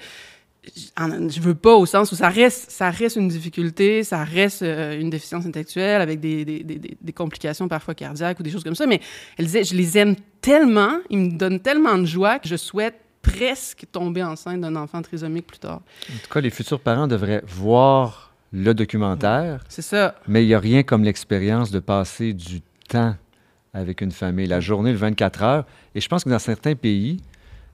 je 0.73 1.39
veux 1.39 1.55
pas 1.55 1.75
au 1.75 1.85
sens 1.85 2.11
où 2.11 2.15
ça 2.15 2.29
reste, 2.29 2.69
ça 2.69 2.89
reste 2.89 3.15
une 3.15 3.27
difficulté, 3.27 4.03
ça 4.03 4.23
reste 4.23 4.61
euh, 4.61 4.99
une 4.99 5.09
déficience 5.09 5.45
intellectuelle 5.45 6.01
avec 6.01 6.19
des, 6.19 6.43
des, 6.45 6.63
des, 6.63 6.97
des, 6.99 7.13
complications 7.13 7.67
parfois 7.67 7.95
cardiaques 7.95 8.39
ou 8.39 8.43
des 8.43 8.51
choses 8.51 8.63
comme 8.63 8.75
ça. 8.75 8.85
Mais 8.85 8.99
elle 9.37 9.45
disait, 9.45 9.63
je 9.63 9.75
les 9.75 9.97
aime 9.97 10.15
tellement, 10.41 10.99
ils 11.09 11.17
me 11.17 11.31
donnent 11.31 11.59
tellement 11.59 11.97
de 11.97 12.05
joie 12.05 12.39
que 12.39 12.47
je 12.47 12.57
souhaite 12.57 12.95
presque 13.21 13.85
tomber 13.91 14.23
enceinte 14.23 14.61
d'un 14.61 14.75
enfant 14.75 15.01
trisomique 15.01 15.47
plus 15.47 15.59
tard. 15.59 15.81
En 16.09 16.17
tout 16.23 16.33
cas, 16.33 16.41
les 16.41 16.49
futurs 16.49 16.79
parents 16.79 17.07
devraient 17.07 17.43
voir 17.47 18.33
le 18.51 18.73
documentaire. 18.73 19.63
C'est 19.69 19.81
ça. 19.81 20.15
Mais 20.27 20.43
il 20.43 20.47
n'y 20.47 20.53
a 20.53 20.59
rien 20.59 20.83
comme 20.83 21.03
l'expérience 21.03 21.71
de 21.71 21.79
passer 21.79 22.33
du 22.33 22.61
temps 22.87 23.15
avec 23.73 24.01
une 24.01 24.11
famille, 24.11 24.47
la 24.47 24.59
journée, 24.59 24.91
le 24.91 24.97
24 24.97 25.43
heures. 25.43 25.65
Et 25.93 26.01
je 26.01 26.09
pense 26.09 26.23
que 26.23 26.29
dans 26.29 26.39
certains 26.39 26.75
pays, 26.75 27.21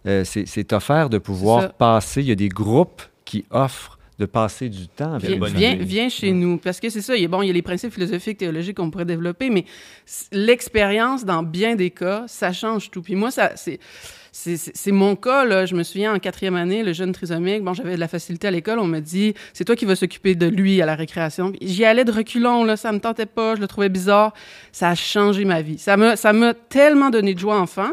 euh, 0.08 0.24
c'est 0.26 0.74
offert 0.74 1.10
de 1.10 1.18
pouvoir 1.18 1.74
passer. 1.74 2.22
Il 2.22 2.28
y 2.28 2.32
a 2.32 2.36
des 2.36 2.50
groupes 2.50 3.02
qui 3.24 3.46
offrent 3.50 3.98
de 4.18 4.26
passer 4.26 4.70
du 4.70 4.88
temps 4.88 5.14
avec 5.16 5.30
viens, 5.30 5.48
viens, 5.48 5.76
viens, 5.76 6.10
chez 6.10 6.32
nous. 6.32 6.58
Parce 6.58 6.80
que 6.80 6.90
c'est 6.90 7.02
ça, 7.02 7.16
il 7.16 7.22
y, 7.22 7.26
a, 7.26 7.28
bon, 7.28 7.42
il 7.42 7.48
y 7.48 7.50
a 7.50 7.54
les 7.54 7.62
principes 7.62 7.92
philosophiques, 7.92 8.38
théologiques 8.38 8.78
qu'on 8.78 8.90
pourrait 8.90 9.04
développer, 9.06 9.50
mais 9.50 9.66
l'expérience, 10.32 11.26
dans 11.26 11.44
bien 11.44 11.76
des 11.76 11.90
cas, 11.90 12.24
ça 12.28 12.54
change 12.54 12.92
tout. 12.92 13.02
Puis 13.02 13.16
moi, 13.16 13.32
ça, 13.32 13.52
c'est... 13.56 13.80
C'est 14.38 14.92
mon 14.92 15.16
cas, 15.16 15.46
là. 15.46 15.66
Je 15.66 15.76
me 15.76 15.84
souviens, 15.84 16.14
en 16.14 16.20
quatrième 16.20 16.58
année, 16.58 16.84
le 16.84 16.92
jeune 16.92 17.14
trisomique, 17.14 17.64
bon, 17.64 17.74
j'avais 17.74 17.96
de 17.96 18.02
la 18.02 18.10
facilité 18.10 18.50
à 18.50 18.52
l'école. 18.52 18.80
On 18.80 18.86
m'a 18.86 19.00
dit, 19.00 19.34
c'est 19.54 19.64
toi 19.64 19.78
qui 19.78 19.86
vas 19.86 19.96
s'occuper 19.96 20.36
de 20.36 20.46
lui 20.46 20.82
à 20.82 20.86
la 20.86 20.96
récréation. 20.96 21.54
J'y 21.62 21.86
allais 21.86 22.04
de 22.04 22.12
reculons, 22.12 22.66
là. 22.66 22.76
Ça 22.76 22.92
me 22.92 23.00
tentait 23.00 23.28
pas. 23.28 23.56
Je 23.56 23.62
le 23.62 23.68
trouvais 23.68 23.88
bizarre. 23.88 24.34
Ça 24.74 24.90
a 24.90 24.96
changé 24.96 25.46
ma 25.46 25.62
vie. 25.62 25.78
Ça 25.78 25.96
m'a 25.96 26.54
tellement 26.54 27.12
donné 27.12 27.34
de 27.34 27.40
joie 27.40 27.58
enfant. 27.58 27.92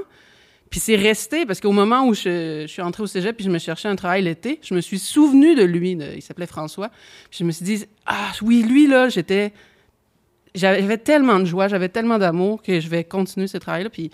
Puis 0.73 0.81
c'est 0.81 0.97
resté, 0.97 1.45
parce 1.45 1.61
qu'au 1.61 1.71
moment 1.71 2.07
où 2.07 2.15
je, 2.15 2.65
suis 2.67 2.81
entrée 2.81 3.03
au 3.03 3.07
cégep 3.07 3.37
puis 3.37 3.45
je 3.45 3.51
me 3.51 3.59
cherchais 3.59 3.89
un 3.89 3.95
travail 3.95 4.23
l'été, 4.23 4.59
je 4.63 4.73
me 4.73 4.81
suis 4.81 4.99
souvenu 4.99 5.55
de 5.55 5.63
lui, 5.63 5.91
il 5.93 6.23
s'appelait 6.23 6.47
François. 6.47 6.89
Puis 7.29 7.41
je 7.41 7.45
me 7.45 7.53
suis 7.53 7.65
dit, 7.65 7.85
ah 8.07 8.33
oui, 8.41 8.63
lui, 8.63 8.87
là, 8.87 9.11
j'étais... 9.11 9.53
J'avais 10.55 10.97
tellement 10.97 11.41
de 11.41 11.45
joie, 11.45 11.69
j'avais 11.69 11.91
tellement 11.91 12.19
d'amour 12.19 12.63
que 12.63 12.81
je 12.81 12.89
vais 12.89 13.05
continuer 13.05 13.49
ce 13.49 13.59
travail-là. 13.59 13.91
Puis 13.91 14.11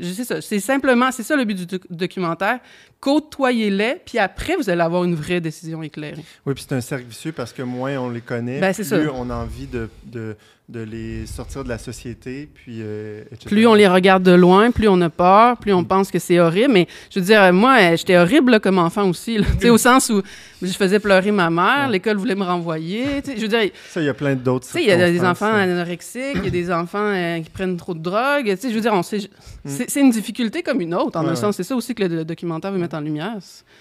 je 0.00 0.08
sais 0.08 0.22
ça, 0.22 0.40
c'est 0.40 0.60
simplement, 0.60 1.10
c'est 1.10 1.24
ça 1.24 1.34
le 1.34 1.44
but 1.44 1.66
du 1.66 1.80
documentaire. 1.90 2.60
Côtoyez-les, 3.00 3.96
puis 4.06 4.18
après, 4.18 4.54
vous 4.54 4.70
allez 4.70 4.82
avoir 4.82 5.02
une 5.02 5.16
vraie 5.16 5.40
décision 5.40 5.82
éclairée. 5.82 6.24
Oui, 6.46 6.54
puis 6.54 6.64
c'est 6.68 6.76
un 6.76 6.80
cercle 6.80 7.06
vicieux 7.06 7.32
parce 7.32 7.52
que 7.52 7.62
moins 7.62 7.96
on 7.98 8.10
les 8.10 8.20
connaît, 8.20 8.60
ben, 8.60 8.72
plus 8.72 9.08
on 9.12 9.30
a 9.30 9.34
envie 9.34 9.66
de 9.66 9.88
de 10.04 10.36
les 10.74 11.26
sortir 11.26 11.64
de 11.64 11.68
la 11.68 11.78
société, 11.78 12.48
puis 12.52 12.78
euh, 12.80 13.24
Plus 13.46 13.66
on 13.66 13.74
les 13.74 13.88
regarde 13.88 14.22
de 14.22 14.32
loin, 14.32 14.70
plus 14.70 14.88
on 14.88 15.00
a 15.00 15.08
peur, 15.08 15.56
plus 15.56 15.72
on 15.72 15.82
mm. 15.82 15.86
pense 15.86 16.10
que 16.10 16.18
c'est 16.18 16.38
horrible. 16.38 16.72
Mais 16.72 16.86
je 17.10 17.20
veux 17.20 17.24
dire, 17.24 17.52
moi, 17.52 17.96
j'étais 17.96 18.16
horrible 18.18 18.60
comme 18.60 18.78
enfant 18.78 19.08
aussi, 19.08 19.38
au 19.70 19.78
sens 19.78 20.10
où 20.10 20.22
je 20.60 20.72
faisais 20.72 21.00
pleurer 21.00 21.30
ma 21.30 21.48
mère, 21.48 21.88
l'école 21.88 22.18
voulait 22.18 22.34
me 22.34 22.44
renvoyer. 22.44 23.22
Je 23.26 23.40
veux 23.40 23.48
dire... 23.48 23.70
Ça, 23.88 24.00
il 24.00 24.06
y 24.06 24.08
a 24.10 24.14
plein 24.14 24.34
d'autres 24.34 24.66
Il 24.74 24.84
y 24.84 24.90
a 24.90 25.10
des 25.10 25.24
enfants 25.24 25.54
anorexiques, 25.54 26.36
il 26.36 26.44
y 26.44 26.48
a 26.48 26.50
des 26.50 26.70
enfants 26.70 26.98
euh, 27.14 27.40
qui 27.40 27.50
prennent 27.50 27.76
trop 27.76 27.94
de 27.94 28.00
drogue. 28.00 28.54
Je 28.62 28.68
veux 28.68 28.80
dire, 28.80 28.92
on 28.92 29.02
sait... 29.02 29.30
Mm. 29.64 29.70
C'est 29.88 30.00
une 30.00 30.10
difficulté 30.10 30.62
comme 30.62 30.82
une 30.82 30.94
autre, 30.94 31.18
en 31.18 31.26
un 31.26 31.34
sens. 31.34 31.56
C'est 31.56 31.62
ça 31.62 31.76
aussi 31.76 31.94
que 31.94 32.04
le, 32.04 32.24
documentaire 32.24 32.72
veut 32.72 32.78
mettre 32.78 32.96
en 32.96 33.00
lumière. 33.00 33.36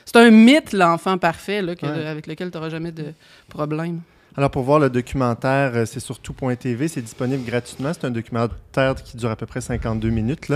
C'est 0.05 0.15
un 0.15 0.29
mythe, 0.31 0.71
l'enfant 0.71 1.17
parfait, 1.17 1.61
là, 1.61 1.73
avec 2.07 2.27
lequel 2.27 2.49
tu 2.49 2.57
n'auras 2.57 2.69
jamais 2.69 2.93
de 2.93 3.07
problème. 3.49 3.99
Alors, 4.37 4.51
pour 4.51 4.61
voir 4.61 4.77
le 4.77 4.91
documentaire, 4.91 5.71
euh, 5.73 5.85
c'est 5.85 5.99
sur 5.99 6.19
tout.tv. 6.19 6.87
C'est 6.87 7.01
disponible 7.01 7.43
gratuitement. 7.43 7.91
C'est 7.91 8.05
un 8.05 8.11
documentaire 8.11 8.93
qui 8.93 9.17
dure 9.17 9.31
à 9.31 9.35
peu 9.35 9.47
près 9.47 9.61
52 9.61 10.09
minutes. 10.09 10.47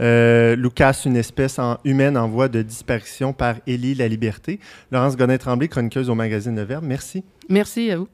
Euh, 0.00 0.54
Lucas, 0.54 1.02
une 1.06 1.16
espèce 1.16 1.58
humaine 1.84 2.18
en 2.18 2.28
voie 2.28 2.48
de 2.48 2.60
disparition 2.60 3.32
par 3.32 3.54
Élie 3.66 3.94
La 3.94 4.06
Liberté. 4.06 4.60
Laurence 4.90 5.16
Gonnet-Tremblay, 5.16 5.68
chroniqueuse 5.68 6.10
au 6.10 6.14
magazine 6.14 6.54
Le 6.54 6.62
Verbe. 6.62 6.84
Merci. 6.84 7.24
Merci 7.48 7.90
à 7.90 7.96
vous. 7.96 8.08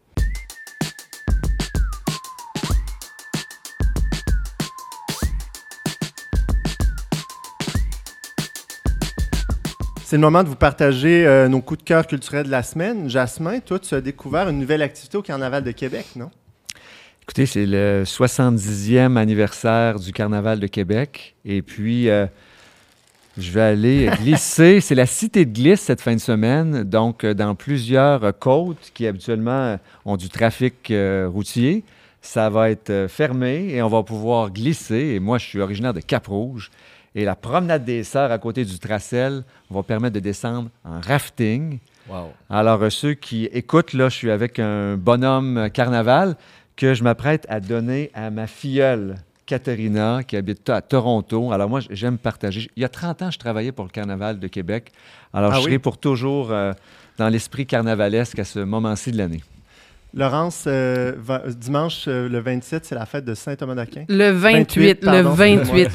C'est 10.09 10.17
le 10.17 10.23
moment 10.23 10.43
de 10.43 10.49
vous 10.49 10.57
partager 10.57 11.27
euh, 11.27 11.49
nos 11.49 11.61
coups 11.61 11.81
de 11.81 11.85
cœur 11.85 12.07
culturels 12.07 12.47
de 12.47 12.51
la 12.51 12.63
semaine. 12.63 13.11
Jasmin, 13.11 13.61
toi, 13.61 13.79
tu 13.79 13.95
as 13.95 14.01
découvert 14.01 14.49
une 14.49 14.59
nouvelle 14.59 14.81
activité 14.81 15.19
au 15.19 15.21
Carnaval 15.21 15.63
de 15.63 15.71
Québec, 15.71 16.07
non? 16.17 16.31
Écoutez, 17.21 17.45
c'est 17.45 17.67
le 17.67 18.05
70e 18.07 19.19
anniversaire 19.19 19.99
du 20.01 20.13
Carnaval 20.13 20.61
de 20.61 20.67
Québec. 20.67 21.35
Et 21.45 21.61
puis, 21.61 22.09
euh, 22.09 22.25
je 23.37 23.51
vais 23.51 23.61
aller 23.61 24.11
glisser. 24.23 24.81
c'est 24.81 24.95
la 24.95 25.05
cité 25.05 25.45
de 25.45 25.53
glisse 25.53 25.83
cette 25.83 26.01
fin 26.01 26.15
de 26.15 26.21
semaine. 26.21 26.85
Donc, 26.85 27.25
euh, 27.25 27.35
dans 27.35 27.55
plusieurs 27.55 28.33
côtes 28.39 28.91
qui 28.95 29.07
habituellement 29.07 29.79
ont 30.07 30.17
du 30.17 30.31
trafic 30.31 30.91
routier, 31.27 31.85
ça 32.23 32.49
va 32.49 32.71
être 32.71 33.09
fermé 33.11 33.75
et 33.75 33.83
on 33.83 33.89
va 33.89 34.03
pouvoir 34.03 34.53
glisser. 34.53 35.17
Et 35.17 35.21
moi, 35.21 35.37
je 35.37 35.45
suis 35.45 35.61
originaire 35.61 35.93
de 35.93 36.01
Cap-Rouge. 36.01 36.71
Et 37.15 37.25
la 37.25 37.35
promenade 37.35 37.85
des 37.85 38.05
Sœurs 38.05 38.31
à 38.31 38.39
côté 38.39 38.65
du 38.65 38.79
Tracel 38.79 39.45
va 39.71 39.83
permettre 39.83 40.15
de 40.15 40.21
descendre 40.21 40.71
en 40.85 41.01
rafting. 41.01 41.79
Alors, 42.49 42.83
euh, 42.83 42.91
ceux 42.91 43.15
qui 43.15 43.45
écoutent, 43.47 43.93
là, 43.93 44.09
je 44.09 44.17
suis 44.17 44.31
avec 44.31 44.59
un 44.59 44.97
bonhomme 44.97 45.69
carnaval 45.73 46.37
que 46.77 46.95
je 46.95 47.03
m'apprête 47.03 47.45
à 47.49 47.61
donner 47.61 48.11
à 48.15 48.31
ma 48.31 48.47
filleule, 48.47 49.17
Katharina, 49.47 50.23
qui 50.23 50.37
habite 50.37 50.69
à 50.71 50.81
Toronto. 50.81 51.53
Alors, 51.53 51.69
moi, 51.69 51.81
j'aime 51.91 52.19
partager. 52.19 52.71
Il 52.77 52.83
y 52.83 52.85
a 52.85 52.89
30 52.89 53.23
ans, 53.23 53.31
je 53.31 53.39
travaillais 53.39 53.73
pour 53.73 53.85
le 53.85 53.91
Carnaval 53.91 54.39
de 54.39 54.47
Québec. 54.47 54.93
Alors, 55.33 55.53
ah 55.53 55.57
je 55.57 55.63
serai 55.63 55.79
pour 55.79 55.99
toujours 55.99 56.53
euh, 56.53 56.73
dans 57.19 57.29
l'esprit 57.29 57.67
carnavalesque 57.67 58.39
à 58.39 58.45
ce 58.45 58.61
moment-ci 58.61 59.11
de 59.11 59.19
l'année. 59.19 59.43
Laurence, 60.15 60.65
euh, 60.67 61.13
dimanche 61.49 62.07
euh, 62.09 62.31
le 62.31 62.41
27, 62.41 62.87
c'est 62.87 62.95
la 62.95 63.05
fête 63.05 63.27
de 63.27 63.35
Saint 63.35 63.55
Thomas 63.57 63.75
d'Aquin. 63.75 64.05
Le 64.09 64.31
28, 64.31 65.05
le 65.05 65.21
28. 65.21 65.89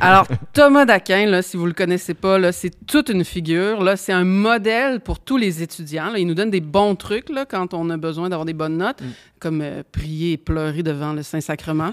Alors, 0.00 0.26
Thomas 0.54 0.86
d'Aquin, 0.86 1.26
là, 1.26 1.42
si 1.42 1.58
vous 1.58 1.64
ne 1.64 1.68
le 1.68 1.74
connaissez 1.74 2.14
pas, 2.14 2.38
là, 2.38 2.50
c'est 2.50 2.72
toute 2.86 3.10
une 3.10 3.24
figure. 3.24 3.82
Là, 3.82 3.96
c'est 3.96 4.12
un 4.12 4.24
modèle 4.24 5.00
pour 5.00 5.20
tous 5.20 5.36
les 5.36 5.62
étudiants. 5.62 6.14
il 6.14 6.26
nous 6.26 6.34
donne 6.34 6.50
des 6.50 6.62
bons 6.62 6.94
trucs 6.94 7.28
là, 7.28 7.44
quand 7.44 7.74
on 7.74 7.90
a 7.90 7.98
besoin 7.98 8.30
d'avoir 8.30 8.46
des 8.46 8.54
bonnes 8.54 8.78
notes, 8.78 9.02
mm. 9.02 9.06
comme 9.38 9.60
euh, 9.60 9.82
prier 9.92 10.32
et 10.32 10.36
pleurer 10.38 10.82
devant 10.82 11.12
le 11.12 11.22
Saint-Sacrement. 11.22 11.92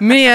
mais 0.00 0.26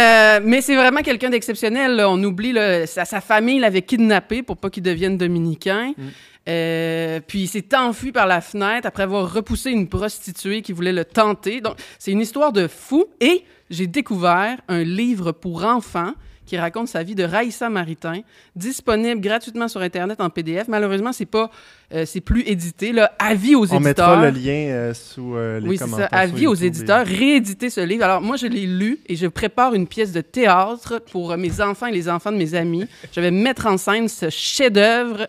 mais 0.42 0.60
c'est 0.60 0.76
vraiment 0.76 1.02
quelqu'un 1.02 1.30
d'exceptionnel. 1.30 2.04
On 2.06 2.22
oublie, 2.22 2.54
sa, 2.86 3.06
sa, 3.06 3.22
famille 3.22 3.60
l'avait 3.60 3.82
kidnappé 3.82 4.44
pour 4.44 4.58
pas 4.58 4.70
qu'il 4.70 4.84
devienne 4.84 5.18
dominicain. 5.18 5.94
Mm. 5.98 6.04
Euh, 6.50 7.20
puis 7.26 7.42
il 7.42 7.48
s'est 7.48 7.76
enfui 7.76 8.12
par 8.12 8.26
la 8.26 8.42
fenêtre 8.42 8.88
après 8.88 9.04
avoir 9.04 9.32
repoussé 9.32 9.70
une 9.70 9.88
prostituée 9.88 10.62
qui 10.62 10.74
voulait 10.74 10.94
le 10.94 11.06
tenter. 11.06 11.62
Donc, 11.62 11.76
c'est 12.00 12.12
une 12.12 12.22
histoire 12.22 12.52
de 12.52 12.68
fou. 12.68 13.06
Et 13.20 13.44
j'ai 13.70 13.88
découvert 13.88 14.58
un 14.68 14.84
livre 14.84 15.32
pour 15.32 15.64
enfants 15.64 16.14
qui 16.48 16.58
raconte 16.58 16.90
sa 16.90 17.02
vie 17.02 17.16
de 17.16 17.24
Raïssa 17.24 17.70
Maritain, 17.70 18.22
disponible 18.58 19.22
gratuitement 19.22 19.70
sur 19.70 19.80
Internet 19.80 20.20
en 20.20 20.30
PDF. 20.30 20.68
Malheureusement, 20.68 21.14
c'est 21.14 21.28
pas, 21.28 21.50
euh, 21.94 22.06
c'est 22.06 22.20
plus 22.20 22.42
édité. 22.42 22.92
Là, 22.92 23.14
avis 23.20 23.56
aux 23.56 23.64
éditeurs. 23.64 23.80
On 23.80 23.84
mettra 23.84 24.22
le 24.22 24.32
lien 24.32 24.68
euh, 24.74 24.94
sous 24.94 25.36
les 25.38 25.70
oui, 25.70 25.78
commentaires. 25.78 26.10
Oui, 26.12 26.18
Avis 26.18 26.48
aux 26.48 26.56
éditeurs. 26.56 27.06
Rééditer 27.06 27.70
ce 27.70 27.80
livre. 27.80 28.04
Alors, 28.04 28.20
moi, 28.20 28.36
je 28.36 28.48
l'ai 28.48 28.66
lu 28.66 29.00
et 29.08 29.16
je 29.16 29.28
prépare 29.28 29.76
une 29.76 29.88
pièce 29.88 30.12
de 30.12 30.22
théâtre 30.22 31.02
pour 31.12 31.38
mes 31.38 31.62
enfants 31.62 31.86
et 31.86 31.94
les 31.94 32.10
enfants 32.10 32.32
de 32.34 32.38
mes 32.38 32.56
amis. 32.56 32.86
Je 33.14 33.22
vais 33.22 33.32
mettre 33.32 33.68
en 33.68 33.78
scène 33.78 34.10
ce 34.10 34.30
chef-d'œuvre 34.30 35.28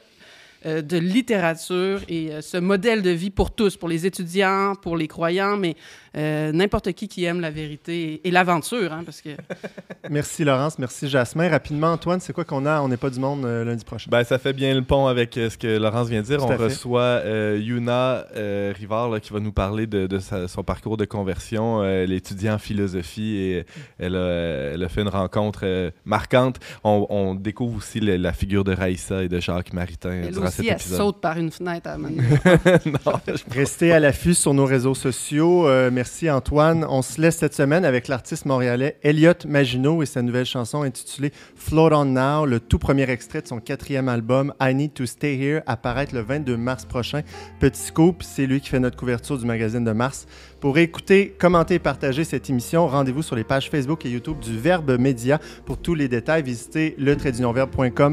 euh, 0.64 0.80
de 0.80 0.96
littérature 0.96 2.00
et 2.08 2.30
euh, 2.30 2.40
ce 2.40 2.56
modèle 2.56 3.02
de 3.02 3.10
vie 3.10 3.30
pour 3.30 3.50
tous, 3.50 3.76
pour 3.76 3.88
les 3.88 4.06
étudiants, 4.06 4.74
pour 4.80 4.96
les 4.96 5.08
croyants, 5.08 5.56
mais 5.56 5.74
euh, 6.16 6.52
n'importe 6.52 6.92
qui 6.92 7.08
qui 7.08 7.24
aime 7.24 7.40
la 7.40 7.50
vérité 7.50 8.20
et, 8.22 8.30
l'aventure, 8.30 8.92
hein, 8.92 9.02
parce 9.04 9.20
que... 9.22 9.30
merci 10.10 10.44
Laurence, 10.44 10.78
merci 10.78 11.08
Jasmin. 11.08 11.48
Rapidement, 11.48 11.92
Antoine, 11.92 12.20
c'est 12.20 12.32
quoi 12.32 12.44
qu'on 12.44 12.64
a? 12.66 12.80
On 12.80 12.88
n'est 12.88 12.96
pas 12.96 13.10
du 13.10 13.18
monde 13.18 13.44
lundi 13.44 13.84
prochain? 13.84 14.08
Ben, 14.10 14.22
ça 14.22 14.38
fait 14.38 14.52
bien 14.52 14.72
le 14.74 14.82
pont 14.82 15.06
avec 15.06 15.34
ce 15.34 15.56
que 15.58 15.78
Laurence 15.78 16.08
vient 16.08 16.20
de 16.20 16.26
dire. 16.26 16.44
On 16.44 16.56
reçoit 16.56 17.22
Yuna 17.56 18.26
Rivard 18.34 19.20
qui 19.20 19.32
va 19.32 19.40
nous 19.40 19.52
parler 19.52 19.86
de, 19.86 20.18
son 20.46 20.62
parcours 20.62 20.96
de 20.96 21.04
conversion. 21.04 21.82
elle 21.84 22.12
étudie 22.12 22.50
en 22.50 22.58
philosophie 22.58 23.36
et 23.36 23.66
elle 23.98 24.16
a, 24.16 24.88
fait 24.88 25.00
une 25.00 25.08
rencontre 25.08 25.92
marquante. 26.04 26.58
On, 26.84 27.34
découvre 27.34 27.78
aussi 27.78 28.00
la, 28.00 28.32
figure 28.32 28.64
de 28.64 28.74
Raïssa 28.74 29.24
et 29.24 29.28
de 29.28 29.40
Jacques 29.40 29.72
Maritain 29.72 30.22
aussi, 30.60 30.68
elle 30.68 30.80
saute 30.80 31.20
par 31.20 31.38
une 31.38 31.50
fenêtre 31.50 31.88
à 31.88 31.96
Restez 33.50 33.92
à 33.92 34.00
l'affût 34.00 34.34
sur 34.34 34.54
nos 34.54 34.64
réseaux 34.64 34.94
sociaux. 34.94 35.68
Euh, 35.68 35.90
merci 35.92 36.30
Antoine. 36.30 36.84
On 36.88 37.02
se 37.02 37.20
laisse 37.20 37.36
cette 37.36 37.54
semaine 37.54 37.84
avec 37.84 38.08
l'artiste 38.08 38.46
montréalais 38.46 38.98
Elliot 39.02 39.32
Maginot 39.46 40.02
et 40.02 40.06
sa 40.06 40.22
nouvelle 40.22 40.46
chanson 40.46 40.82
intitulée 40.82 41.32
Float 41.56 41.90
On 41.92 42.04
Now, 42.04 42.46
le 42.46 42.60
tout 42.60 42.78
premier 42.78 43.08
extrait 43.10 43.42
de 43.42 43.48
son 43.48 43.60
quatrième 43.60 44.08
album 44.08 44.52
I 44.60 44.74
Need 44.74 44.94
to 44.94 45.06
Stay 45.06 45.36
Here, 45.36 45.62
apparaître 45.66 46.14
le 46.14 46.20
22 46.22 46.56
mars 46.56 46.84
prochain. 46.84 47.22
Petit 47.60 47.80
scoop, 47.80 48.22
c'est 48.22 48.46
lui 48.46 48.60
qui 48.60 48.68
fait 48.68 48.80
notre 48.80 48.96
couverture 48.96 49.38
du 49.38 49.46
magazine 49.46 49.84
de 49.84 49.92
mars. 49.92 50.26
Pour 50.62 50.78
écouter, 50.78 51.34
commenter 51.40 51.74
et 51.74 51.78
partager 51.80 52.22
cette 52.22 52.48
émission, 52.48 52.86
rendez-vous 52.86 53.22
sur 53.22 53.34
les 53.34 53.42
pages 53.42 53.68
Facebook 53.68 54.06
et 54.06 54.10
YouTube 54.10 54.38
du 54.38 54.56
Verbe 54.56 54.96
Média. 54.96 55.40
Pour 55.66 55.76
tous 55.76 55.96
les 55.96 56.06
détails, 56.06 56.44
visitez 56.44 56.94
le 56.98 57.16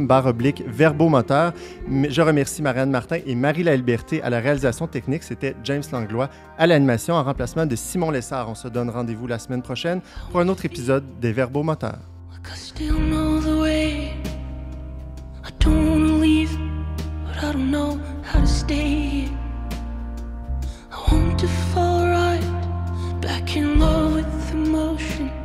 barre 0.08 0.26
oblique 0.26 0.64
verbomoteur. 0.66 1.54
Je 1.88 2.22
remercie 2.24 2.64
Marianne 2.64 2.90
Martin 2.90 3.20
et 3.24 3.36
Marie 3.36 3.62
Liberté 3.62 4.24
à 4.24 4.32
la 4.32 4.40
réalisation 4.40 4.88
technique. 4.88 5.22
C'était 5.22 5.56
James 5.64 5.84
Langlois 5.92 6.32
à 6.58 6.66
l'animation 6.66 7.14
en 7.14 7.24
remplacement 7.24 7.68
de 7.68 7.76
Simon 7.76 8.10
Lessard. 8.10 8.50
On 8.50 8.56
se 8.56 8.68
donne 8.68 8.90
rendez-vous 8.90 9.28
la 9.28 9.38
semaine 9.38 9.62
prochaine 9.62 10.02
pour 10.32 10.40
un 10.40 10.48
autre 10.48 10.66
épisode 10.66 11.04
des 11.22 11.32
Verbomoteurs. 11.32 12.00
Back 23.22 23.56
in 23.58 23.80
love 23.80 24.16
with 24.16 24.52
emotion. 24.52 25.39